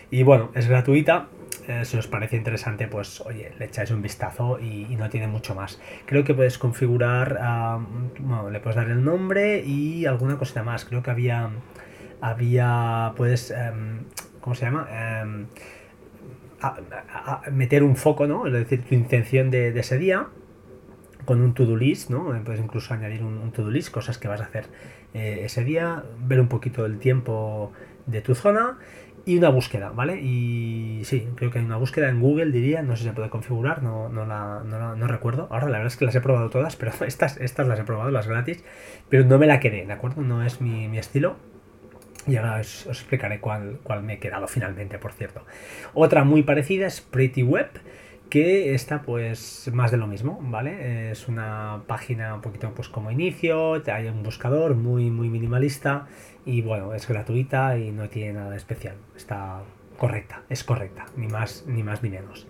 Y 0.09 0.23
bueno, 0.23 0.49
es 0.55 0.67
gratuita. 0.67 1.27
Eh, 1.67 1.85
si 1.85 1.97
os 1.97 2.07
parece 2.07 2.35
interesante, 2.35 2.87
pues 2.87 3.21
oye, 3.21 3.51
le 3.59 3.65
echáis 3.65 3.91
un 3.91 4.01
vistazo 4.01 4.59
y, 4.59 4.95
no 4.95 5.07
tiene 5.09 5.27
mucho 5.27 5.53
más. 5.53 5.79
Creo 6.05 6.23
que 6.23 6.33
puedes 6.33 6.57
configurar, 6.57 7.39
bueno, 8.19 8.49
le 8.49 8.59
puedes 8.59 8.75
dar 8.75 8.89
el 8.89 9.05
nombre 9.05 9.63
y 9.63 10.07
alguna 10.07 10.37
cosita 10.37 10.63
más. 10.63 10.83
Creo 10.83 11.03
que 11.03 11.11
había 11.11 11.51
había, 12.21 13.13
puedes, 13.17 13.51
em, 13.51 14.05
¿cómo 14.39 14.55
se 14.55 14.65
llama? 14.65 14.87
Em, 14.91 15.47
meter 17.51 17.83
un 17.83 17.95
foco, 17.95 18.27
¿no? 18.27 18.45
Es 18.45 18.53
decir, 18.53 18.83
tu 18.83 18.93
intención 18.93 19.49
de, 19.49 19.77
ese 19.79 19.97
día 19.97 20.27
con 21.25 21.41
un 21.41 21.53
to-do 21.53 21.75
list, 21.75 22.09
¿no? 22.09 22.25
Puedes 22.43 22.61
incluso 22.61 22.93
añadir 22.93 23.23
un, 23.23 23.51
to-do 23.51 23.71
list, 23.71 23.91
cosas 23.91 24.17
que 24.17 24.27
vas 24.27 24.41
a 24.41 24.45
hacer 24.45 24.65
eh, 25.13 25.41
ese 25.43 25.63
día, 25.63 26.03
ver 26.19 26.39
un 26.39 26.47
poquito 26.47 26.85
el 26.85 26.99
tiempo 26.99 27.71
de 28.05 28.21
tu 28.21 28.35
zona 28.35 28.77
y 29.25 29.37
una 29.37 29.49
búsqueda, 29.49 29.91
¿vale? 29.91 30.19
Y 30.19 31.01
sí, 31.05 31.27
creo 31.35 31.51
que 31.51 31.59
hay 31.59 31.65
una 31.65 31.77
búsqueda 31.77 32.09
en 32.09 32.19
Google, 32.19 32.51
diría, 32.51 32.81
no 32.81 32.95
sé 32.95 33.03
si 33.03 33.09
se 33.09 33.15
puede 33.15 33.29
configurar, 33.29 33.83
no, 33.83 34.09
no, 34.09 34.25
la, 34.25 34.63
no, 34.63 35.07
recuerdo. 35.07 35.47
Ahora 35.51 35.65
la 35.65 35.77
verdad 35.77 35.87
es 35.87 35.97
que 35.97 36.05
las 36.05 36.15
he 36.15 36.21
probado 36.21 36.49
todas, 36.49 36.75
pero 36.77 36.91
estas, 37.05 37.37
estas 37.37 37.67
las 37.67 37.79
he 37.79 37.83
probado, 37.83 38.11
las 38.11 38.27
gratis, 38.27 38.63
pero 39.09 39.25
no 39.25 39.37
me 39.37 39.47
la 39.47 39.59
quedé, 39.59 39.85
¿de 39.85 39.93
acuerdo? 39.93 40.21
No 40.21 40.43
es 40.43 40.61
mi, 40.61 40.87
mi 40.87 40.97
estilo 40.97 41.37
Y 42.27 42.35
ahora 42.35 42.59
os, 42.59 42.85
explicaré 42.85 43.39
cuál, 43.39 43.79
cuál, 43.83 44.03
me 44.03 44.13
he 44.13 44.19
quedado 44.19 44.47
finalmente, 44.47 44.97
por 44.97 45.13
cierto. 45.13 45.43
Otra 45.93 46.23
muy 46.23 46.43
parecida 46.43 46.87
es 46.87 47.01
Pretty 47.01 47.43
Web, 47.43 47.69
que 48.29 48.73
está 48.73 49.01
pues 49.01 49.69
más 49.73 49.91
de 49.91 49.97
lo 49.97 50.07
mismo, 50.07 50.39
¿vale? 50.41 51.11
Es 51.11 51.27
una 51.27 51.83
página 51.87 52.33
un 52.35 52.41
poquito 52.41 52.71
pues 52.73 52.87
como 52.87 53.11
inicio, 53.11 53.81
hay 53.91 54.07
un 54.07 54.23
buscador 54.23 54.75
muy 54.75 55.11
muy 55.11 55.29
minimalista 55.29 56.07
y 56.45 56.61
bueno, 56.61 56.93
es 56.93 57.07
gratuita 57.07 57.77
y 57.77 57.91
no 57.91 58.07
tiene 58.07 58.33
nada 58.33 58.55
especial. 58.55 58.95
Está 59.17 59.63
correcta, 59.97 60.43
es 60.49 60.63
correcta, 60.63 61.05
ni 61.17 61.27
más 61.27 61.65
ni 61.67 61.83
más 61.83 62.03
ni 62.03 62.09
menos. 62.09 62.47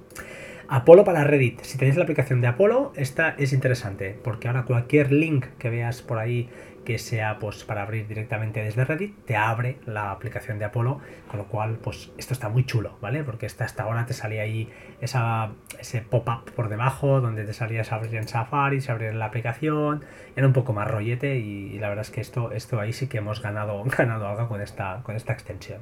Apolo 0.67 1.03
para 1.03 1.25
Reddit. 1.25 1.61
Si 1.63 1.77
tenéis 1.77 1.97
la 1.97 2.03
aplicación 2.03 2.39
de 2.39 2.47
Apolo, 2.47 2.93
esta 2.95 3.35
es 3.37 3.51
interesante, 3.51 4.17
porque 4.23 4.47
ahora 4.47 4.63
cualquier 4.63 5.11
link 5.11 5.47
que 5.57 5.69
veas 5.69 6.01
por 6.01 6.17
ahí 6.17 6.49
que 6.85 6.97
sea 6.97 7.39
pues 7.39 7.63
para 7.63 7.83
abrir 7.83 8.07
directamente 8.07 8.63
desde 8.63 8.85
Reddit, 8.85 9.25
te 9.25 9.35
abre 9.35 9.77
la 9.85 10.11
aplicación 10.11 10.59
de 10.59 10.65
Apolo, 10.65 10.99
con 11.27 11.39
lo 11.39 11.45
cual 11.45 11.77
pues 11.81 12.11
esto 12.17 12.33
está 12.33 12.49
muy 12.49 12.65
chulo, 12.65 12.97
¿vale? 13.01 13.23
Porque 13.23 13.45
hasta, 13.45 13.65
hasta 13.65 13.83
ahora 13.83 14.05
te 14.05 14.13
salía 14.13 14.41
ahí 14.41 14.69
esa, 14.99 15.51
ese 15.79 16.01
pop-up 16.01 16.51
por 16.55 16.69
debajo, 16.69 17.21
donde 17.21 17.45
te 17.45 17.53
salías 17.53 17.91
a 17.91 17.95
abrir 17.95 18.15
en 18.15 18.27
Safari, 18.27 18.81
se 18.81 18.91
abrir 18.91 19.13
la 19.13 19.25
aplicación, 19.25 20.03
era 20.35 20.47
un 20.47 20.53
poco 20.53 20.73
más 20.73 20.89
rollete 20.89 21.37
y, 21.37 21.77
la 21.79 21.89
verdad 21.89 22.03
es 22.05 22.11
que 22.11 22.21
esto, 22.21 22.51
esto 22.51 22.79
ahí 22.79 22.93
sí 22.93 23.07
que 23.07 23.17
hemos 23.17 23.41
ganado, 23.41 23.83
ganado 23.97 24.27
algo 24.27 24.47
con 24.47 24.61
esta, 24.61 25.01
con 25.03 25.15
esta 25.15 25.33
extensión. 25.33 25.81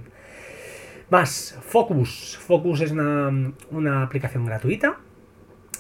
Más, 1.09 1.57
Focus. 1.61 2.37
Focus 2.37 2.81
es 2.81 2.91
una, 2.91 4.03
aplicación 4.03 4.45
gratuita 4.45 4.97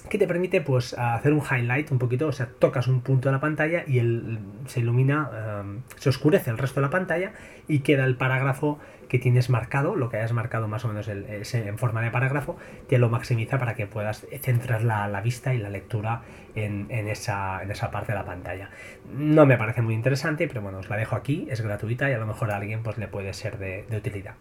que 0.09 0.17
te 0.17 0.27
permite 0.27 0.61
pues 0.61 0.93
hacer 0.97 1.33
un 1.33 1.41
highlight 1.41 1.91
un 1.91 1.99
poquito, 1.99 2.27
o 2.27 2.31
sea, 2.31 2.47
tocas 2.47 2.87
un 2.87 3.01
punto 3.01 3.29
de 3.29 3.33
la 3.33 3.39
pantalla 3.39 3.83
y 3.87 3.99
el, 3.99 4.39
se 4.65 4.79
ilumina, 4.79 5.29
em, 5.61 5.81
se 5.97 6.09
oscurece 6.09 6.49
el 6.49 6.57
resto 6.57 6.81
de 6.81 6.87
la 6.87 6.89
pantalla 6.89 7.33
y 7.67 7.79
queda 7.79 8.05
el 8.05 8.15
parágrafo 8.15 8.79
que 9.07 9.19
tienes 9.19 9.49
marcado, 9.49 9.95
lo 9.95 10.09
que 10.09 10.17
hayas 10.17 10.33
marcado 10.33 10.67
más 10.67 10.85
o 10.85 10.87
menos 10.87 11.07
en 11.07 11.77
forma 11.79 12.01
de 12.01 12.11
parágrafo, 12.11 12.57
te 12.87 12.99
lo 12.99 13.09
maximiza 13.09 13.57
para 13.57 13.73
que 13.73 13.87
puedas 13.87 14.27
centrar 14.41 14.83
la, 14.83 15.21
vista 15.21 15.53
y 15.53 15.57
la 15.57 15.69
lectura 15.69 16.21
en, 16.53 16.89
esa, 16.91 17.63
en 17.63 17.71
esa 17.71 17.89
parte 17.89 18.11
de 18.11 18.19
la 18.19 18.25
pantalla. 18.25 18.69
No 19.11 19.47
me 19.47 19.57
parece 19.57 19.81
muy 19.81 19.95
interesante, 19.95 20.47
pero 20.47 20.61
bueno, 20.61 20.77
os 20.77 20.89
la 20.89 20.97
dejo 20.97 21.15
aquí, 21.15 21.47
es 21.49 21.61
gratuita 21.61 22.07
y 22.09 22.13
a 22.13 22.19
lo 22.19 22.27
mejor 22.27 22.51
a 22.51 22.57
alguien 22.57 22.83
pues 22.83 22.99
le 22.99 23.07
puede 23.07 23.33
ser 23.33 23.57
de 23.57 23.97
utilidad. 23.97 24.35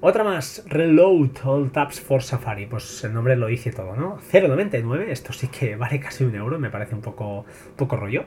Otra 0.00 0.22
más, 0.22 0.62
Reload 0.68 1.30
All 1.42 1.72
Tabs 1.72 2.00
for 2.00 2.22
Safari. 2.22 2.66
Pues 2.66 3.02
el 3.02 3.12
nombre 3.12 3.34
lo 3.34 3.48
dice 3.48 3.72
todo, 3.72 3.96
¿no? 3.96 4.18
0.99, 4.30 5.08
esto 5.08 5.32
sí 5.32 5.48
que 5.48 5.74
vale 5.74 5.98
casi 5.98 6.22
un 6.22 6.36
euro, 6.36 6.56
me 6.60 6.70
parece 6.70 6.94
un 6.94 7.00
poco, 7.00 7.44
poco 7.74 7.96
rollo. 7.96 8.24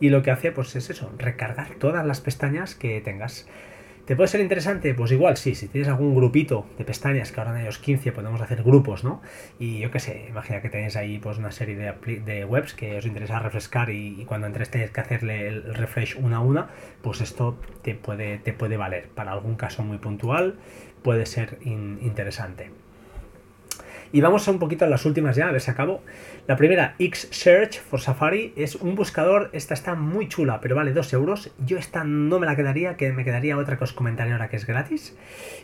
Y 0.00 0.08
lo 0.08 0.22
que 0.22 0.30
hace, 0.30 0.52
pues 0.52 0.74
es 0.74 0.88
eso, 0.88 1.12
recargar 1.18 1.74
todas 1.74 2.06
las 2.06 2.22
pestañas 2.22 2.74
que 2.74 3.02
tengas. 3.02 3.46
¿Te 4.06 4.16
puede 4.16 4.26
ser 4.26 4.40
interesante? 4.40 4.94
Pues 4.94 5.12
igual 5.12 5.36
sí, 5.36 5.54
si 5.54 5.68
tienes 5.68 5.88
algún 5.88 6.16
grupito 6.16 6.66
de 6.76 6.84
pestañas, 6.84 7.30
que 7.30 7.38
ahora 7.40 7.54
en 7.54 7.62
ellos 7.62 7.78
15 7.78 8.10
podemos 8.10 8.40
hacer 8.40 8.64
grupos, 8.64 9.04
¿no? 9.04 9.22
Y 9.60 9.78
yo 9.78 9.92
qué 9.92 10.00
sé, 10.00 10.26
imagina 10.28 10.60
que 10.60 10.70
tenéis 10.70 10.96
ahí 10.96 11.20
pues 11.20 11.38
una 11.38 11.52
serie 11.52 11.76
de, 11.76 12.44
webs 12.44 12.74
que 12.74 12.96
os 12.96 13.06
interesa 13.06 13.38
refrescar 13.38 13.90
y, 13.90 14.24
cuando 14.24 14.48
entres 14.48 14.70
tenéis 14.70 14.90
que 14.90 15.00
hacerle 15.00 15.46
el 15.46 15.74
refresh 15.74 16.16
una 16.20 16.38
a 16.38 16.40
una, 16.40 16.68
pues 17.00 17.20
esto 17.20 17.56
te 17.82 17.94
puede, 17.94 18.38
te 18.38 18.52
puede 18.52 18.76
valer 18.76 19.08
para 19.08 19.30
algún 19.30 19.54
caso 19.54 19.84
muy 19.84 19.98
puntual, 19.98 20.56
puede 21.02 21.26
ser 21.26 21.58
interesante. 21.62 22.70
Y 24.14 24.20
vamos 24.20 24.46
a 24.46 24.50
un 24.50 24.58
poquito 24.58 24.84
a 24.84 24.88
las 24.88 25.06
últimas 25.06 25.36
ya, 25.36 25.48
a 25.48 25.52
ver 25.52 25.62
si 25.62 25.70
acabo. 25.70 26.02
La 26.46 26.56
primera, 26.56 26.94
X-Search 26.98 27.80
for 27.80 27.98
Safari, 27.98 28.52
es 28.56 28.74
un 28.74 28.94
buscador, 28.94 29.48
esta 29.54 29.72
está 29.72 29.94
muy 29.94 30.28
chula, 30.28 30.60
pero 30.60 30.76
vale 30.76 30.92
2 30.92 31.14
euros. 31.14 31.50
Yo 31.64 31.78
esta 31.78 32.04
no 32.04 32.38
me 32.38 32.44
la 32.46 32.54
quedaría, 32.54 32.98
que 32.98 33.10
me 33.12 33.24
quedaría 33.24 33.56
otra 33.56 33.78
que 33.78 33.84
os 33.84 33.94
comentaré 33.94 34.32
ahora 34.32 34.50
que 34.50 34.56
es 34.56 34.66
gratis. 34.66 35.16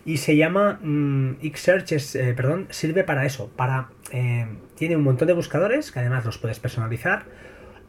Y 0.06 0.16
se 0.16 0.34
llama 0.36 0.80
mm, 0.82 1.36
X-Search, 1.42 1.92
eh, 1.92 2.32
perdón, 2.34 2.68
sirve 2.70 3.04
para 3.04 3.26
eso, 3.26 3.50
para... 3.54 3.90
Eh, 4.12 4.46
tiene 4.76 4.96
un 4.96 5.02
montón 5.02 5.28
de 5.28 5.34
buscadores, 5.34 5.92
que 5.92 5.98
además 5.98 6.24
los 6.24 6.38
puedes 6.38 6.58
personalizar 6.58 7.26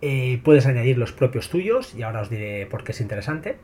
eh, 0.02 0.40
puedes 0.44 0.66
añadir 0.66 0.98
los 0.98 1.12
propios 1.12 1.50
tuyos 1.50 1.94
y 1.94 2.04
ahora 2.04 2.22
os 2.22 2.30
diré 2.30 2.66
por 2.68 2.84
qué 2.84 2.94
es 2.94 3.02
interesante. 3.02 3.58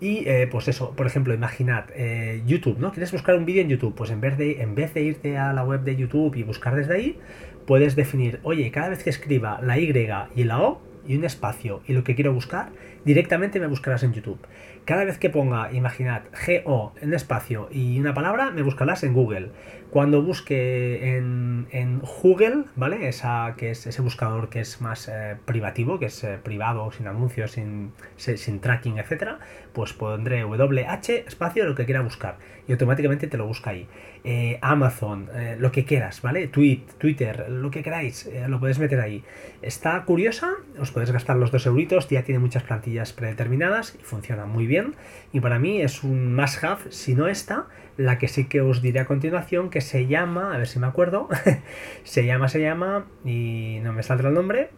Y 0.00 0.28
eh, 0.28 0.48
pues 0.50 0.68
eso, 0.68 0.92
por 0.94 1.06
ejemplo, 1.06 1.34
imaginad 1.34 1.84
eh, 1.94 2.42
YouTube, 2.46 2.78
¿no? 2.78 2.92
¿Quieres 2.92 3.10
buscar 3.12 3.34
un 3.36 3.44
vídeo 3.44 3.62
en 3.62 3.68
YouTube? 3.68 3.94
Pues 3.94 4.10
en 4.10 4.20
vez, 4.20 4.38
de, 4.38 4.62
en 4.62 4.74
vez 4.74 4.94
de 4.94 5.02
irte 5.02 5.36
a 5.36 5.52
la 5.52 5.64
web 5.64 5.82
de 5.82 5.96
YouTube 5.96 6.36
y 6.36 6.42
buscar 6.44 6.76
desde 6.76 6.94
ahí, 6.94 7.18
puedes 7.66 7.96
definir, 7.96 8.40
oye, 8.42 8.70
cada 8.70 8.88
vez 8.88 9.02
que 9.02 9.10
escriba 9.10 9.60
la 9.62 9.78
Y 9.78 9.92
y 10.36 10.44
la 10.44 10.60
O 10.60 10.80
y 11.06 11.16
un 11.16 11.24
espacio 11.24 11.82
y 11.86 11.92
lo 11.92 12.04
que 12.04 12.14
quiero 12.14 12.32
buscar, 12.32 12.70
directamente 13.04 13.58
me 13.58 13.66
buscarás 13.66 14.02
en 14.02 14.12
YouTube. 14.12 14.38
Cada 14.84 15.04
vez 15.04 15.18
que 15.18 15.30
ponga, 15.30 15.72
imaginad, 15.72 16.22
GO 16.46 16.94
en 17.00 17.12
espacio 17.14 17.68
y 17.72 17.98
una 17.98 18.14
palabra, 18.14 18.50
me 18.50 18.62
buscarás 18.62 19.02
en 19.02 19.12
Google. 19.12 19.50
Cuando 19.90 20.22
busque 20.22 21.16
en, 21.16 22.00
Google, 22.22 22.64
¿vale? 22.76 23.08
Esa, 23.08 23.54
que 23.56 23.72
es 23.72 23.86
ese 23.86 24.02
buscador 24.02 24.48
que 24.48 24.60
es 24.60 24.80
más 24.80 25.08
eh, 25.08 25.36
privativo, 25.44 25.98
que 25.98 26.06
es 26.06 26.22
eh, 26.22 26.38
privado, 26.40 26.92
sin 26.92 27.08
anuncios, 27.08 27.52
sin, 27.52 27.92
sin 28.16 28.60
tracking, 28.60 28.98
etcétera, 28.98 29.40
pues 29.72 29.92
pondré 29.92 30.44
WH 30.44 31.24
espacio 31.26 31.64
lo 31.64 31.74
que 31.74 31.86
quiera 31.86 32.02
buscar 32.02 32.38
y 32.68 32.72
automáticamente 32.72 33.26
te 33.26 33.36
lo 33.36 33.46
busca 33.46 33.70
ahí. 33.70 33.88
Eh, 34.22 34.58
Amazon, 34.60 35.28
lo 35.58 35.72
que 35.72 35.84
quieras, 35.84 36.22
¿vale? 36.22 36.46
Tweet, 36.46 36.82
Twitter, 36.98 37.48
lo 37.48 37.70
que 37.70 37.82
queráis, 37.82 38.30
lo 38.48 38.60
puedes 38.60 38.78
meter 38.78 39.00
ahí. 39.00 39.24
Está 39.62 40.04
curiosa, 40.04 40.52
os 40.78 40.92
podéis 40.92 41.10
gastar 41.10 41.36
los 41.36 41.50
dos 41.50 41.66
euritos, 41.66 42.08
ya 42.08 42.22
tiene 42.22 42.38
muchas 42.38 42.62
plantillas 42.62 43.12
predeterminadas 43.12 43.96
y 43.98 44.04
funciona 44.04 44.44
muy 44.44 44.66
bien. 44.66 44.94
Y 45.32 45.40
para 45.40 45.58
mí 45.58 45.80
es 45.80 46.04
un 46.04 46.34
must 46.34 46.62
have, 46.62 46.92
si 46.92 47.14
no 47.14 47.26
está, 47.26 47.66
la 48.00 48.16
que 48.16 48.28
sí 48.28 48.46
que 48.46 48.62
os 48.62 48.80
diré 48.80 49.00
a 49.00 49.04
continuación, 49.04 49.68
que 49.68 49.82
se 49.82 50.06
llama, 50.06 50.54
a 50.54 50.58
ver 50.58 50.66
si 50.66 50.78
me 50.78 50.86
acuerdo, 50.86 51.28
se 52.04 52.24
llama, 52.24 52.48
se 52.48 52.60
llama, 52.60 53.06
y 53.26 53.78
no 53.82 53.92
me 53.92 54.02
saldrá 54.02 54.28
el 54.28 54.34
nombre. 54.34 54.70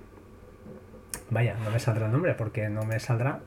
Vaya, 1.30 1.56
no 1.64 1.70
me 1.70 1.78
saldrá 1.78 2.06
el 2.06 2.12
nombre 2.12 2.34
porque 2.34 2.68
no 2.68 2.84
me 2.84 2.98
saldrá, 2.98 3.40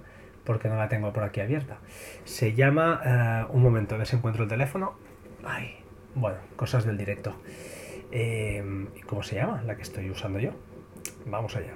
porque 0.46 0.70
no 0.70 0.78
la 0.78 0.88
tengo 0.88 1.12
por 1.12 1.24
aquí 1.24 1.42
abierta. 1.42 1.80
Se 2.24 2.54
llama, 2.54 3.02
eh, 3.04 3.46
un 3.50 3.62
momento, 3.62 3.98
desencuentro 3.98 4.44
el 4.44 4.50
teléfono. 4.50 4.96
Ay, 5.44 5.76
bueno, 6.16 6.38
cosas 6.56 6.86
del 6.86 6.98
directo. 6.98 7.36
Eh, 8.12 8.88
¿Cómo 9.06 9.24
se 9.24 9.36
llama 9.36 9.62
la 9.64 9.76
que 9.76 9.82
estoy 9.82 10.10
usando 10.10 10.40
yo? 10.40 10.52
Vamos 11.26 11.54
allá 11.58 11.74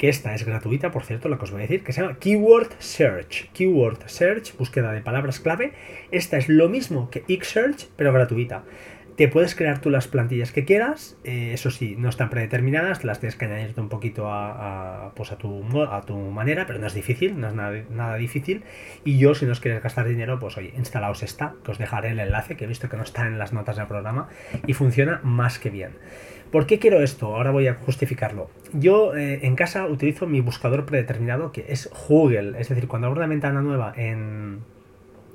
que 0.00 0.08
esta 0.08 0.34
es 0.34 0.46
gratuita, 0.46 0.90
por 0.90 1.04
cierto, 1.04 1.28
lo 1.28 1.36
que 1.36 1.44
os 1.44 1.50
voy 1.50 1.60
a 1.60 1.62
decir, 1.64 1.84
que 1.84 1.92
se 1.92 2.00
llama 2.00 2.16
Keyword 2.18 2.70
Search. 2.78 3.50
Keyword 3.52 4.08
Search, 4.08 4.56
búsqueda 4.56 4.92
de 4.92 5.02
palabras 5.02 5.40
clave. 5.40 5.74
Esta 6.10 6.38
es 6.38 6.48
lo 6.48 6.70
mismo 6.70 7.10
que 7.10 7.22
Xsearch, 7.28 7.86
pero 7.96 8.10
gratuita. 8.10 8.64
Te 9.20 9.28
puedes 9.28 9.54
crear 9.54 9.82
tú 9.82 9.90
las 9.90 10.08
plantillas 10.08 10.50
que 10.50 10.64
quieras, 10.64 11.14
eh, 11.24 11.50
eso 11.52 11.70
sí, 11.70 11.94
no 11.98 12.08
están 12.08 12.30
predeterminadas, 12.30 13.04
las 13.04 13.20
tienes 13.20 13.36
que 13.36 13.44
añadirte 13.44 13.78
un 13.78 13.90
poquito 13.90 14.32
a, 14.32 15.12
pues 15.14 15.30
a, 15.30 15.36
tu, 15.36 15.62
a 15.78 16.00
tu 16.00 16.16
manera, 16.16 16.64
pero 16.66 16.78
no 16.78 16.86
es 16.86 16.94
difícil, 16.94 17.38
no 17.38 17.48
es 17.48 17.54
nada, 17.54 18.16
difícil. 18.16 18.64
Y 19.04 19.18
yo, 19.18 19.34
si 19.34 19.44
no 19.44 19.52
os 19.52 19.60
queréis 19.60 19.82
gastar 19.82 20.08
dinero, 20.08 20.40
pues 20.40 20.56
oye, 20.56 20.72
instalaos 20.74 21.22
esta, 21.22 21.52
que 21.62 21.70
os 21.70 21.76
dejaré 21.76 22.12
el 22.12 22.18
enlace, 22.18 22.56
que 22.56 22.64
he 22.64 22.66
visto 22.66 22.88
que 22.88 22.96
no 22.96 23.02
está 23.02 23.26
en 23.26 23.38
las 23.38 23.52
notas 23.52 23.76
del 23.76 23.86
programa, 23.88 24.30
y 24.66 24.72
funciona 24.72 25.20
más 25.22 25.58
que 25.58 25.68
bien. 25.68 25.90
¿Por 26.50 26.66
qué 26.66 26.78
quiero 26.78 27.02
esto? 27.02 27.36
Ahora 27.36 27.50
voy 27.50 27.66
a 27.66 27.74
justificarlo. 27.74 28.48
Yo 28.72 29.14
eh, 29.14 29.40
en 29.42 29.54
casa 29.54 29.84
utilizo 29.84 30.26
mi 30.26 30.40
buscador 30.40 30.86
predeterminado 30.86 31.52
que 31.52 31.66
es 31.68 31.90
Google. 32.08 32.58
Es 32.58 32.70
decir, 32.70 32.88
cuando 32.88 33.08
abro 33.08 33.20
una 33.20 33.28
ventana 33.28 33.60
nueva 33.60 33.92
en, 33.98 34.60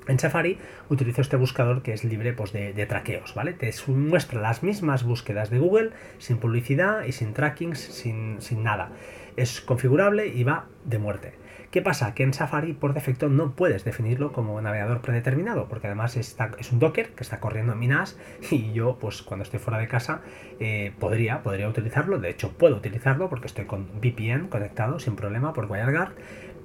en 0.08 0.18
Safari, 0.18 0.58
utilizo 0.88 1.20
este 1.20 1.36
buscador 1.36 1.82
que 1.82 1.92
es 1.92 2.04
libre 2.04 2.32
pues, 2.32 2.52
de, 2.52 2.86
traqueos, 2.86 3.34
¿vale? 3.34 3.52
Te 3.52 3.72
muestra 3.88 4.40
las 4.40 4.62
mismas 4.62 5.04
búsquedas 5.04 5.50
de 5.50 5.58
Google 5.58 5.90
sin 6.18 6.38
publicidad 6.38 7.04
y 7.04 7.12
sin 7.12 7.34
trackings, 7.34 7.78
sin, 7.78 8.40
sin 8.40 8.62
nada. 8.62 8.90
Es 9.36 9.60
configurable 9.60 10.28
y 10.28 10.44
va 10.44 10.66
de 10.84 10.98
muerte. 10.98 11.46
¿Qué 11.70 11.82
pasa? 11.82 12.14
Que 12.14 12.22
en 12.22 12.32
Safari 12.32 12.72
por 12.72 12.94
defecto 12.94 13.28
no 13.28 13.52
puedes 13.52 13.84
definirlo 13.84 14.32
como 14.32 14.58
navegador 14.62 15.02
predeterminado, 15.02 15.68
porque 15.68 15.88
además 15.88 16.16
es 16.16 16.72
un 16.72 16.78
Docker 16.78 17.10
que 17.10 17.22
está 17.22 17.40
corriendo 17.40 17.72
en 17.72 17.78
mi 17.78 17.88
NAS 17.88 18.16
y 18.50 18.72
yo, 18.72 18.96
pues 18.98 19.22
cuando 19.22 19.42
estoy 19.42 19.58
fuera 19.58 19.78
de 19.78 19.88
casa, 19.88 20.22
eh, 20.60 20.92
podría, 20.98 21.42
podría 21.42 21.68
utilizarlo. 21.68 22.18
De 22.18 22.30
hecho, 22.30 22.52
puedo 22.52 22.76
utilizarlo 22.76 23.28
porque 23.28 23.46
estoy 23.46 23.66
con 23.66 23.88
VPN 24.00 24.48
conectado 24.48 24.98
sin 25.00 25.16
problema 25.16 25.52
por 25.52 25.70
WireGuard, 25.70 26.12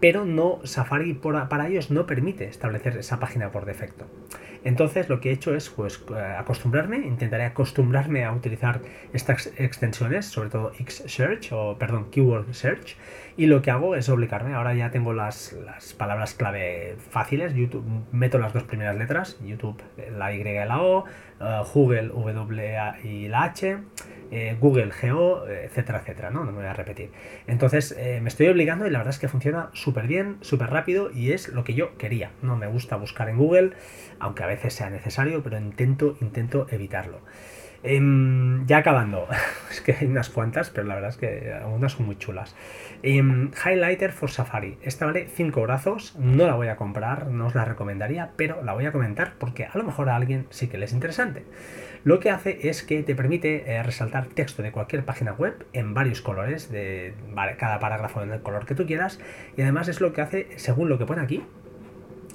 pero 0.01 0.25
no 0.25 0.59
Safari 0.65 1.13
para 1.13 1.69
ellos 1.69 1.91
no 1.91 2.05
permite 2.05 2.45
establecer 2.45 2.97
esa 2.97 3.19
página 3.19 3.51
por 3.51 3.65
defecto. 3.65 4.05
Entonces 4.63 5.09
lo 5.09 5.19
que 5.19 5.29
he 5.29 5.33
hecho 5.33 5.55
es 5.55 5.69
pues 5.69 6.03
eh, 6.15 6.35
acostumbrarme, 6.37 6.97
intentaré 6.97 7.45
acostumbrarme 7.45 8.25
a 8.25 8.31
utilizar 8.31 8.81
estas 9.13 9.47
extensiones, 9.57 10.25
sobre 10.25 10.49
todo 10.49 10.71
Xsearch 10.73 11.51
o 11.51 11.77
perdón, 11.77 12.11
Keyword 12.11 12.53
Search, 12.53 12.95
y 13.37 13.47
lo 13.47 13.61
que 13.61 13.71
hago 13.71 13.95
es 13.95 14.09
obligarme. 14.09 14.53
Ahora 14.53 14.73
ya 14.73 14.91
tengo 14.91 15.13
las, 15.13 15.55
palabras 15.97 16.33
clave 16.33 16.95
fáciles, 17.09 17.53
YouTube, 17.53 17.85
meto 18.11 18.37
las 18.37 18.53
dos 18.53 18.63
primeras 18.63 18.95
letras, 18.95 19.37
YouTube 19.43 19.81
la 20.17 20.33
Y 20.33 20.41
y 20.41 20.43
la 20.43 20.81
O, 20.81 21.05
uh, 21.39 21.63
Google 21.73 22.09
W 22.09 22.77
y 23.03 23.27
la 23.27 23.43
H, 23.43 23.77
eh, 24.31 24.55
Google 24.59 24.91
Geo, 24.91 25.47
etcétera, 25.47 25.99
etcétera, 25.99 26.29
¿no? 26.29 26.45
No 26.45 26.51
me 26.51 26.59
voy 26.59 26.67
a 26.67 26.73
repetir. 26.73 27.11
Entonces 27.47 27.95
eh, 27.97 28.19
me 28.21 28.29
estoy 28.29 28.47
obligando 28.47 28.87
y 28.87 28.89
la 28.89 28.99
verdad 28.99 29.13
es 29.13 29.19
que 29.19 29.27
funciona 29.27 29.69
súper 29.73 30.07
bien, 30.07 30.37
súper 30.41 30.69
rápido 30.69 31.11
y 31.11 31.33
es 31.33 31.49
lo 31.49 31.63
que 31.63 31.73
yo 31.73 31.97
quería. 31.97 32.31
No 32.41 32.55
me 32.55 32.67
gusta 32.67 32.95
buscar 32.95 33.27
en 33.29 33.37
Google, 33.37 33.71
aunque 34.19 34.43
a 34.43 34.47
veces 34.55 34.73
sea 34.73 34.89
necesario, 34.89 35.43
pero 35.43 35.57
intento, 35.57 36.17
intento 36.21 36.67
evitarlo. 36.69 37.21
Em, 37.83 38.67
ya 38.67 38.77
acabando, 38.77 39.27
es 39.71 39.81
que 39.81 39.95
hay 39.99 40.05
unas 40.05 40.29
cuantas, 40.29 40.69
pero 40.69 40.87
la 40.87 40.95
verdad 40.95 41.09
es 41.09 41.17
que 41.17 41.51
algunas 41.51 41.93
son 41.93 42.05
muy 42.05 42.15
chulas. 42.17 42.55
Em, 43.01 43.51
highlighter 43.65 44.11
for 44.11 44.29
Safari. 44.29 44.77
Esta 44.83 45.07
vale 45.07 45.27
5 45.27 45.61
brazos, 45.63 46.15
no 46.19 46.45
la 46.45 46.55
voy 46.55 46.67
a 46.67 46.75
comprar, 46.75 47.27
no 47.27 47.47
os 47.47 47.55
la 47.55 47.65
recomendaría, 47.65 48.31
pero 48.35 48.63
la 48.63 48.73
voy 48.73 48.85
a 48.85 48.91
comentar 48.91 49.33
porque 49.39 49.65
a 49.65 49.75
lo 49.75 49.83
mejor 49.83 50.09
a 50.09 50.15
alguien 50.15 50.45
sí 50.51 50.67
que 50.67 50.77
le 50.77 50.85
es 50.85 50.93
interesante. 50.93 51.43
Lo 52.03 52.19
que 52.19 52.29
hace 52.29 52.69
es 52.69 52.83
que 52.83 53.03
te 53.03 53.15
permite 53.15 53.71
eh, 53.71 53.83
resaltar 53.83 54.27
texto 54.27 54.61
de 54.63 54.71
cualquier 54.71 55.03
página 55.03 55.33
web 55.33 55.65
en 55.73 55.93
varios 55.93 56.21
colores, 56.21 56.71
de 56.71 57.13
cada 57.57 57.79
parágrafo 57.79 58.21
en 58.21 58.31
el 58.31 58.41
color 58.41 58.65
que 58.65 58.75
tú 58.75 58.85
quieras, 58.85 59.19
y 59.55 59.61
además 59.61 59.87
es 59.87 60.01
lo 60.01 60.13
que 60.13 60.21
hace, 60.21 60.47
según 60.57 60.89
lo 60.89 60.97
que 60.97 61.05
pone 61.05 61.21
aquí, 61.21 61.43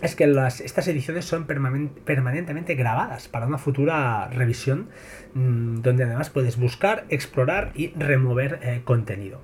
es 0.03 0.15
que 0.15 0.27
las, 0.27 0.61
estas 0.61 0.89
ediciones 0.89 1.25
son 1.25 1.47
permanentemente 1.47 2.75
grabadas 2.75 3.29
para 3.29 3.47
una 3.47 3.59
futura 3.59 4.29
revisión 4.29 4.89
mm, 5.35 5.81
donde 5.81 6.05
además 6.05 6.31
puedes 6.31 6.59
buscar, 6.59 7.05
explorar 7.09 7.73
y 7.75 7.93
remover 7.95 8.61
eh, 8.63 8.83
contenido. 8.85 9.41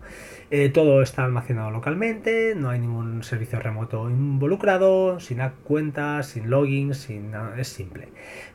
Eh, 0.54 0.68
todo 0.68 1.00
está 1.00 1.24
almacenado 1.24 1.70
localmente, 1.70 2.54
no 2.54 2.68
hay 2.68 2.78
ningún 2.78 3.24
servicio 3.24 3.58
remoto 3.58 4.10
involucrado, 4.10 5.18
sin 5.18 5.38
cuentas, 5.64 6.26
sin 6.26 6.50
login, 6.50 6.92
sin 6.92 7.30
nada, 7.30 7.58
es 7.58 7.68
simple. 7.68 8.08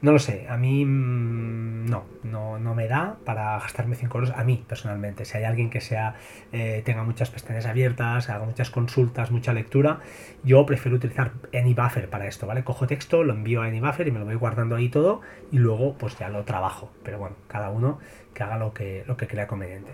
No 0.03 0.11
lo 0.11 0.19
sé, 0.19 0.45
a 0.47 0.57
mí 0.57 0.85
mm, 0.85 1.89
no, 1.89 2.05
no, 2.21 2.59
no, 2.59 2.75
me 2.75 2.87
da 2.87 3.17
para 3.25 3.57
gastarme 3.57 3.95
5 3.95 4.15
euros, 4.15 4.35
a 4.37 4.43
mí 4.43 4.63
personalmente. 4.67 5.25
Si 5.25 5.37
hay 5.37 5.45
alguien 5.45 5.71
que 5.71 5.81
sea, 5.81 6.13
eh, 6.51 6.83
tenga 6.85 7.01
muchas 7.01 7.31
pestañas 7.31 7.65
abiertas, 7.65 8.29
haga 8.29 8.45
muchas 8.45 8.69
consultas, 8.69 9.31
mucha 9.31 9.51
lectura, 9.51 10.01
yo 10.43 10.67
prefiero 10.67 10.97
utilizar 10.97 11.31
AnyBuffer 11.87 12.09
para 12.09 12.27
esto, 12.27 12.47
¿vale? 12.47 12.63
Cojo 12.63 12.87
texto, 12.87 13.23
lo 13.23 13.33
envío 13.33 13.61
a 13.61 13.65
AnyBuffer 13.65 14.07
y 14.07 14.11
me 14.11 14.19
lo 14.19 14.25
voy 14.25 14.35
guardando 14.35 14.75
ahí 14.75 14.89
todo 14.89 15.21
y 15.51 15.57
luego 15.57 15.97
pues 15.97 16.17
ya 16.17 16.29
lo 16.29 16.43
trabajo. 16.43 16.91
Pero 17.03 17.19
bueno, 17.19 17.35
cada 17.47 17.69
uno 17.69 17.99
que 18.33 18.43
haga 18.43 18.57
lo 18.57 18.73
que, 18.73 19.03
lo 19.07 19.17
que 19.17 19.27
crea 19.27 19.47
conveniente. 19.47 19.93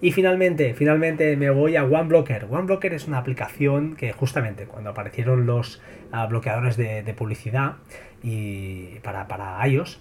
Y 0.00 0.12
finalmente, 0.12 0.74
finalmente 0.74 1.36
me 1.36 1.50
voy 1.50 1.76
a 1.76 1.84
OneBlocker. 1.84 2.46
OneBlocker 2.50 2.94
es 2.94 3.06
una 3.06 3.18
aplicación 3.18 3.96
que 3.96 4.12
justamente 4.12 4.66
cuando 4.66 4.90
aparecieron 4.90 5.46
los 5.46 5.80
ah, 6.12 6.26
bloqueadores 6.26 6.76
de, 6.76 7.14
publicidad 7.14 7.76
y 8.22 8.98
para, 9.00 9.28
para 9.28 9.66
iOS, 9.68 10.00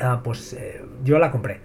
ah, 0.00 0.20
pues 0.24 0.54
eh, 0.54 0.82
yo 1.04 1.18
la 1.18 1.30
compré. 1.30 1.60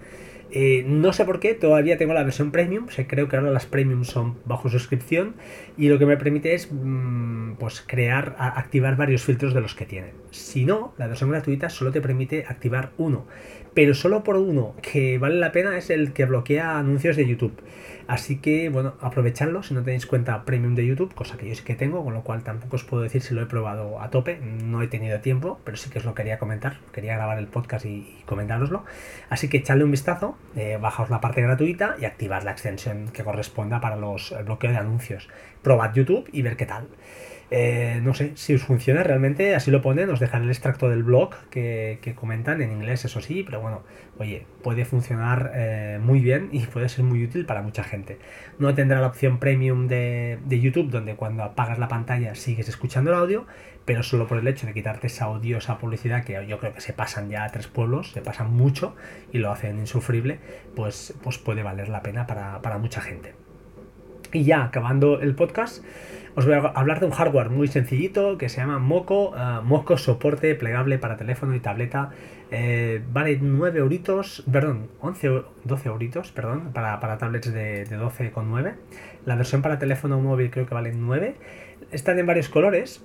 Eh, 0.56 0.84
no 0.86 1.12
sé 1.12 1.24
por 1.24 1.40
qué, 1.40 1.54
todavía 1.54 1.98
tengo 1.98 2.14
la 2.14 2.22
versión 2.22 2.52
premium, 2.52 2.86
creo 3.08 3.28
que 3.28 3.34
ahora 3.34 3.50
las 3.50 3.66
premium 3.66 4.04
son 4.04 4.38
bajo 4.44 4.68
suscripción 4.68 5.34
y 5.76 5.88
lo 5.88 5.98
que 5.98 6.06
me 6.06 6.16
permite 6.16 6.54
es 6.54 6.68
mm, 6.70 7.54
pues 7.54 7.82
crear, 7.84 8.36
activar 8.38 8.94
varios 8.94 9.24
filtros 9.24 9.52
de 9.52 9.60
los 9.60 9.74
que 9.74 9.84
tiene. 9.84 10.12
Si 10.30 10.64
no, 10.64 10.94
la 10.96 11.08
versión 11.08 11.30
gratuita 11.30 11.70
solo 11.70 11.90
te 11.90 12.00
permite 12.00 12.44
activar 12.46 12.92
uno, 12.98 13.26
pero 13.74 13.94
solo 13.94 14.22
por 14.22 14.36
uno 14.36 14.74
que 14.80 15.18
vale 15.18 15.36
la 15.36 15.52
pena 15.52 15.76
es 15.76 15.90
el 15.90 16.12
que 16.12 16.24
bloquea 16.24 16.78
anuncios 16.78 17.16
de 17.16 17.26
YouTube. 17.26 17.60
Así 18.06 18.36
que, 18.36 18.68
bueno, 18.68 18.94
aprovechadlo 19.00 19.62
si 19.62 19.72
no 19.72 19.82
tenéis 19.82 20.04
cuenta 20.04 20.44
premium 20.44 20.74
de 20.74 20.86
YouTube, 20.86 21.14
cosa 21.14 21.38
que 21.38 21.48
yo 21.48 21.54
sí 21.54 21.64
que 21.64 21.74
tengo, 21.74 22.04
con 22.04 22.12
lo 22.12 22.22
cual 22.22 22.42
tampoco 22.42 22.76
os 22.76 22.84
puedo 22.84 23.02
decir 23.02 23.22
si 23.22 23.34
lo 23.34 23.42
he 23.42 23.46
probado 23.46 24.00
a 24.00 24.10
tope, 24.10 24.38
no 24.38 24.82
he 24.82 24.88
tenido 24.88 25.20
tiempo, 25.20 25.58
pero 25.64 25.78
sí 25.78 25.88
que 25.88 26.00
os 26.00 26.04
lo 26.04 26.14
quería 26.14 26.38
comentar, 26.38 26.78
quería 26.92 27.14
grabar 27.14 27.38
el 27.38 27.46
podcast 27.46 27.86
y, 27.86 28.22
comentároslo. 28.26 28.84
Así 29.30 29.48
que 29.48 29.58
echadle 29.58 29.84
un 29.84 29.90
vistazo, 29.90 30.36
eh, 30.54 30.78
bajaos 30.80 31.08
la 31.08 31.20
parte 31.20 31.40
gratuita 31.40 31.96
y 31.98 32.04
activad 32.04 32.42
la 32.42 32.50
extensión 32.50 33.08
que 33.08 33.24
corresponda 33.24 33.80
para 33.80 33.96
los 33.96 34.32
el 34.32 34.44
bloqueo 34.44 34.70
de 34.70 34.76
anuncios. 34.76 35.28
Probad 35.62 35.94
YouTube 35.94 36.28
y 36.30 36.42
ver 36.42 36.56
qué 36.56 36.66
tal. 36.66 36.88
Eh, 37.50 38.00
no 38.02 38.14
sé 38.14 38.32
si 38.36 38.54
os 38.54 38.62
funciona 38.62 39.02
realmente, 39.02 39.54
así 39.54 39.70
lo 39.70 39.82
ponen, 39.82 40.10
os 40.10 40.20
dejan 40.20 40.42
el 40.44 40.48
extracto 40.48 40.88
del 40.88 41.02
blog 41.02 41.34
que, 41.50 42.14
comentan 42.16 42.62
en 42.62 42.72
inglés, 42.72 43.04
eso 43.04 43.20
sí, 43.20 43.42
pero 43.42 43.60
bueno, 43.60 43.82
oye, 44.18 44.46
puede 44.62 44.84
funcionar 44.84 45.52
eh, 45.54 45.98
muy 46.00 46.20
bien 46.20 46.48
y 46.52 46.60
puede 46.60 46.88
ser 46.88 47.04
muy 47.04 47.24
útil 47.24 47.46
para 47.46 47.62
mucha 47.62 47.84
gente. 47.84 48.18
No 48.58 48.74
tendrá 48.74 49.00
la 49.00 49.08
opción 49.08 49.38
premium 49.38 49.88
de, 49.88 50.38
YouTube, 50.48 50.90
donde 50.90 51.16
cuando 51.16 51.42
apagas 51.42 51.78
la 51.78 51.88
pantalla 51.88 52.34
sigues 52.34 52.68
escuchando 52.68 53.10
el 53.10 53.18
audio, 53.18 53.46
pero 53.84 54.02
solo 54.02 54.26
por 54.26 54.38
el 54.38 54.48
hecho 54.48 54.66
de 54.66 54.72
quitarte 54.72 55.08
esa 55.08 55.28
odiosa 55.28 55.78
publicidad 55.78 56.24
que 56.24 56.46
yo 56.46 56.58
creo 56.58 56.72
que 56.72 56.80
se 56.80 56.92
pasan 56.92 57.28
ya 57.28 57.44
a 57.44 57.50
tres 57.50 57.66
pueblos, 57.66 58.12
se 58.12 58.22
pasan 58.22 58.52
mucho 58.52 58.96
y 59.32 59.38
lo 59.38 59.50
hacen 59.52 59.78
insufrible, 59.78 60.38
pues, 60.74 61.14
pues 61.22 61.38
puede 61.38 61.62
valer 61.62 61.88
la 61.88 62.02
pena 62.02 62.26
para, 62.26 62.62
para 62.62 62.78
mucha 62.78 63.00
gente. 63.00 63.43
Y 64.34 64.42
ya 64.42 64.64
acabando 64.64 65.20
el 65.20 65.36
podcast, 65.36 65.84
os 66.34 66.44
voy 66.44 66.54
a 66.54 66.58
hablar 66.58 66.98
de 66.98 67.06
un 67.06 67.12
hardware 67.12 67.50
muy 67.50 67.68
sencillito 67.68 68.36
que 68.36 68.48
se 68.48 68.56
llama 68.56 68.80
Moco, 68.80 69.30
uh, 69.30 69.62
Moco 69.62 69.96
soporte 69.96 70.56
plegable 70.56 70.98
para 70.98 71.16
teléfono 71.16 71.54
y 71.54 71.60
tableta. 71.60 72.10
Eh, 72.50 73.00
vale 73.12 73.38
9 73.40 73.78
euritos, 73.78 74.42
perdón, 74.50 74.88
11, 75.00 75.42
12 75.62 75.88
euritos, 75.88 76.32
perdón, 76.32 76.72
para, 76.72 76.98
para 76.98 77.16
tablets 77.16 77.52
de, 77.52 77.84
de 77.84 77.96
12,9. 77.96 78.74
La 79.24 79.36
versión 79.36 79.62
para 79.62 79.78
teléfono 79.78 80.18
móvil 80.18 80.50
creo 80.50 80.66
que 80.66 80.74
vale 80.74 80.92
9. 80.92 81.36
Están 81.92 82.18
en 82.18 82.26
varios 82.26 82.48
colores, 82.48 83.04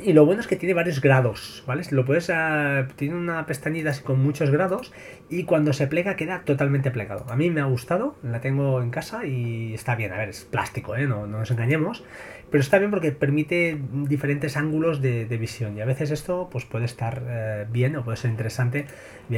y 0.00 0.12
lo 0.14 0.24
bueno 0.24 0.40
es 0.40 0.46
que 0.46 0.56
tiene 0.56 0.74
varios 0.74 1.00
grados, 1.00 1.62
¿vale? 1.66 1.82
Lo 1.90 2.04
puedes. 2.04 2.30
Ah, 2.30 2.88
tiene 2.96 3.14
una 3.14 3.44
pestañita 3.46 3.90
así 3.90 4.02
con 4.02 4.20
muchos 4.20 4.50
grados 4.50 4.92
y 5.28 5.44
cuando 5.44 5.72
se 5.72 5.86
plega 5.86 6.16
queda 6.16 6.42
totalmente 6.44 6.90
plegado. 6.90 7.26
A 7.28 7.36
mí 7.36 7.50
me 7.50 7.60
ha 7.60 7.64
gustado, 7.64 8.16
la 8.22 8.40
tengo 8.40 8.80
en 8.80 8.90
casa 8.90 9.26
y 9.26 9.74
está 9.74 9.94
bien. 9.94 10.12
A 10.12 10.16
ver, 10.16 10.30
es 10.30 10.44
plástico, 10.44 10.96
¿eh? 10.96 11.06
No, 11.06 11.26
no 11.26 11.38
nos 11.38 11.50
engañemos. 11.50 12.04
Pero 12.52 12.60
está 12.60 12.78
bien 12.78 12.90
porque 12.90 13.12
permite 13.12 13.80
diferentes 13.92 14.58
ángulos 14.58 15.00
de, 15.00 15.24
visión 15.40 15.74
y 15.74 15.80
a 15.80 15.86
veces 15.86 16.10
esto 16.10 16.50
pues 16.52 16.66
puede 16.66 16.84
estar 16.84 17.22
eh, 17.26 17.66
bien 17.70 17.96
o 17.96 18.04
puede 18.04 18.18
ser 18.18 18.30
interesante, 18.30 18.84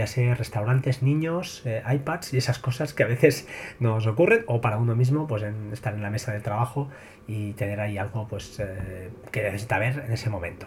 ser 0.07 0.37
restaurantes, 0.37 1.01
niños, 1.01 1.63
eh, 1.65 1.81
iPads 1.89 2.35
y 2.35 2.39
esas 2.39 2.59
cosas 2.59 2.93
que 2.93 3.05
a 3.05 3.07
veces 3.07 3.47
nos 3.79 4.09
ocurren 4.09 4.43
o 4.49 4.61
para 4.61 4.79
uno 4.79 4.97
mismo 4.97 5.29
pues 5.29 5.45
en 5.45 5.73
estar 5.73 5.95
en 5.95 6.03
la 6.03 6.11
mesa 6.11 6.33
de 6.33 6.41
trabajo 6.41 6.91
y 7.29 7.53
tener 7.53 7.79
ahí 7.79 7.99
algo 7.99 8.27
pues 8.27 8.59
eh, 8.59 9.11
que 9.31 9.45
necesita 9.45 9.79
ver 9.79 10.03
en 10.07 10.13
ese 10.13 10.29
momento. 10.29 10.67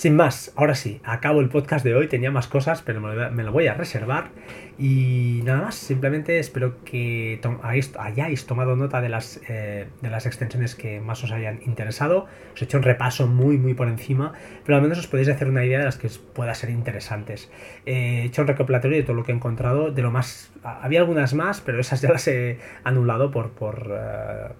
Sin 0.00 0.16
más, 0.16 0.50
ahora 0.56 0.74
sí, 0.74 0.98
acabo 1.04 1.40
el 1.40 1.50
podcast 1.50 1.84
de 1.84 1.94
hoy, 1.94 2.08
tenía 2.08 2.30
más 2.30 2.48
cosas, 2.48 2.80
pero 2.80 3.02
me 3.02 3.42
lo 3.42 3.52
voy 3.52 3.66
a 3.66 3.74
reservar. 3.74 4.30
Y 4.78 5.42
nada 5.44 5.60
más, 5.60 5.74
simplemente 5.74 6.38
espero 6.38 6.82
que 6.86 7.38
hayáis 7.98 8.46
tomado 8.46 8.76
nota 8.76 9.02
de 9.02 9.10
las, 9.10 9.42
eh, 9.46 9.88
de 10.00 10.08
las 10.08 10.24
extensiones 10.24 10.74
que 10.74 11.02
más 11.02 11.22
os 11.22 11.32
hayan 11.32 11.60
interesado. 11.66 12.24
Os 12.54 12.62
he 12.62 12.64
hecho 12.64 12.78
un 12.78 12.82
repaso 12.82 13.26
muy, 13.26 13.58
muy 13.58 13.74
por 13.74 13.88
encima, 13.88 14.32
pero 14.64 14.76
al 14.76 14.82
menos 14.82 14.98
os 14.98 15.06
podéis 15.06 15.28
hacer 15.28 15.50
una 15.50 15.66
idea 15.66 15.80
de 15.80 15.84
las 15.84 15.98
que 15.98 16.08
pueda 16.34 16.54
ser 16.54 16.70
interesantes. 16.70 17.50
he 17.84 18.24
hecho 18.24 18.40
un 18.40 18.48
recopilatorio 18.48 18.96
de 18.96 19.02
todo 19.02 19.16
lo 19.16 19.24
que 19.24 19.32
he 19.32 19.34
encontrado, 19.34 19.90
de 19.90 20.00
lo 20.00 20.10
más... 20.10 20.50
Había 20.62 21.00
algunas 21.00 21.34
más, 21.34 21.60
pero 21.60 21.78
esas 21.78 22.00
ya 22.00 22.10
las 22.10 22.26
he 22.26 22.58
anulado 22.84 23.30
por... 23.30 23.50
por 23.50 23.92
eh, 23.92 24.54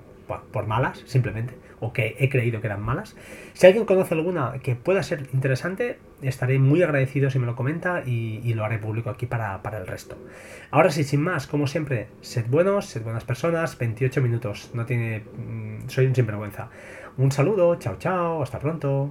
por 0.53 0.67
malas, 0.67 1.03
simplemente, 1.07 1.55
o 1.81 1.93
que 1.93 2.17
he 2.19 2.29
creído 2.29 2.61
que 2.61 2.67
eran 2.67 2.83
malas. 2.83 3.17
Si 3.55 3.67
alguien 3.67 3.85
conoce 3.85 4.15
alguna 4.15 4.55
que 4.63 4.77
pueda 4.77 5.03
ser 5.03 5.29
interesante, 5.33 5.99
estaré 6.23 6.59
muy 6.59 6.83
agradecido 6.83 7.31
si 7.31 7.39
me 7.39 7.47
lo 7.47 7.57
comenta 7.57 8.03
y, 8.05 8.55
lo 8.55 8.65
haré 8.65 8.79
público 8.79 9.11
aquí 9.11 9.27
para, 9.27 9.63
para, 9.63 9.79
el 9.79 9.87
resto. 9.87 10.17
Ahora 10.71 10.91
sí, 10.91 11.05
sin 11.05 11.23
más, 11.23 11.47
como 11.47 11.67
siempre, 11.67 12.09
sed 12.21 12.47
buenos, 12.49 12.87
sed 12.87 13.03
buenas 13.03 13.25
personas, 13.25 13.79
28 13.79 14.21
minutos, 14.21 14.71
no 14.75 14.85
tiene... 14.87 15.21
Mm, 15.21 15.89
soy 15.89 16.07
un 16.07 16.15
sinvergüenza. 16.15 16.69
Un 17.17 17.33
saludo, 17.33 17.77
chao 17.77 17.97
chao, 17.99 18.43
hasta 18.43 18.59
pronto. 18.59 19.11